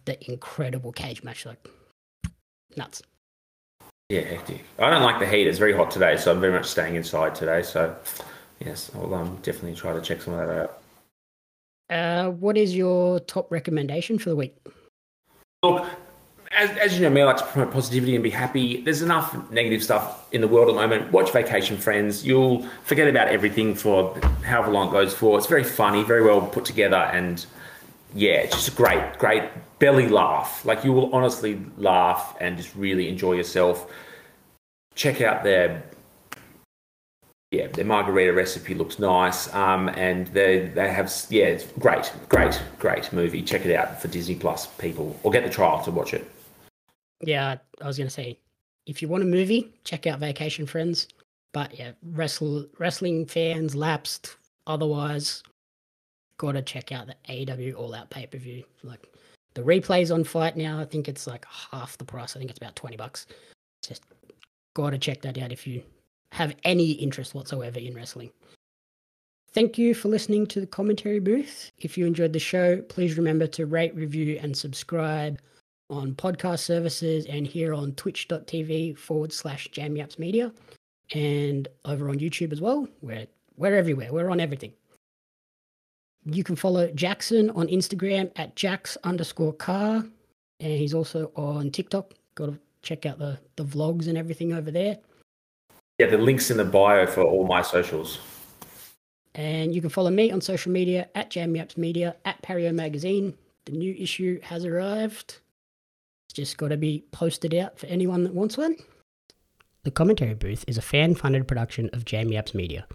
[0.06, 1.46] the incredible cage match.
[1.46, 1.68] Like
[2.76, 3.02] nuts.
[4.10, 4.66] Yeah, hectic.
[4.78, 5.48] I don't like the heat.
[5.48, 7.64] It's very hot today, so I'm very much staying inside today.
[7.64, 7.96] So,
[8.60, 10.82] yes, I'll um, definitely try to check some of that out.
[11.90, 14.58] Uh, what is your top recommendation for the week?
[15.64, 15.88] Look,
[16.56, 18.82] as, as you know, me, I like to promote positivity and be happy.
[18.82, 21.12] There's enough negative stuff in the world at the moment.
[21.12, 22.26] Watch Vacation Friends.
[22.26, 25.38] You'll forget about everything for however long it goes for.
[25.38, 27.46] It's very funny, very well put together, and
[28.14, 29.44] yeah, it's just a great, great
[29.80, 30.66] belly laugh.
[30.66, 33.92] Like you will honestly laugh and just really enjoy yourself.
[34.96, 35.84] Check out their
[37.52, 42.62] yeah, their margarita recipe looks nice, um, and they they have yeah, it's great, great,
[42.80, 43.42] great movie.
[43.42, 46.30] Check it out for Disney Plus people, or get the trial to watch it.
[47.22, 48.38] Yeah, I was gonna say,
[48.86, 51.08] if you want a movie, check out Vacation Friends.
[51.54, 55.44] But yeah, wrestle wrestling fans, lapsed, otherwise,
[56.38, 58.64] gotta check out the AW All Out pay per view.
[58.84, 59.08] Like
[59.54, 62.36] the replays on FITE now, I think it's like half the price.
[62.36, 63.28] I think it's about twenty bucks.
[63.86, 64.04] Just
[64.74, 65.84] gotta check that out if you
[66.32, 68.32] have any interest whatsoever in wrestling.
[69.54, 71.72] Thank you for listening to the commentary booth.
[71.78, 75.42] If you enjoyed the show, please remember to rate, review, and subscribe
[75.92, 80.52] on podcast services and here on twitch.tv forward slash jamyaps media
[81.14, 82.88] and over on YouTube as well.
[83.02, 83.28] We're,
[83.58, 84.12] we're everywhere.
[84.14, 84.74] We're on everything.
[86.26, 90.06] You can follow Jaxon on Instagram at jacks underscore car.
[90.60, 92.14] And he's also on TikTok.
[92.36, 94.98] Got to check out the, the vlogs and everything over there.
[96.00, 98.20] Yeah, the links in the bio for all my socials.
[99.36, 103.36] And you can follow me on social media at Jamyaps Media, at Pario Magazine.
[103.66, 105.40] The new issue has arrived.
[106.32, 108.78] It's just got to be posted out for anyone that wants one.
[109.84, 112.88] The Commentary Booth is a fan funded production of Jamyaps Media.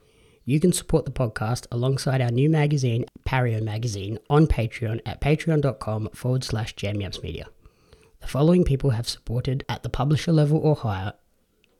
[0.46, 6.08] You can support the podcast alongside our new magazine, Pario Magazine, on Patreon at patreon.com
[6.14, 6.74] forward slash
[7.22, 7.46] Media.
[8.20, 11.12] The following people have supported at the publisher level or higher,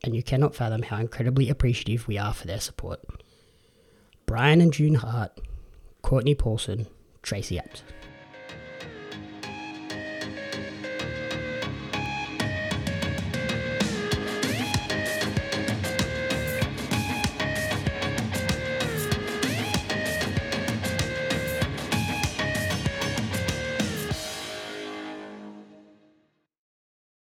[0.05, 3.01] and you cannot fathom how incredibly appreciative we are for their support.
[4.27, 5.41] Brian and June Hart,
[6.03, 6.87] Courtney Paulson,
[7.23, 7.81] Tracy Apps.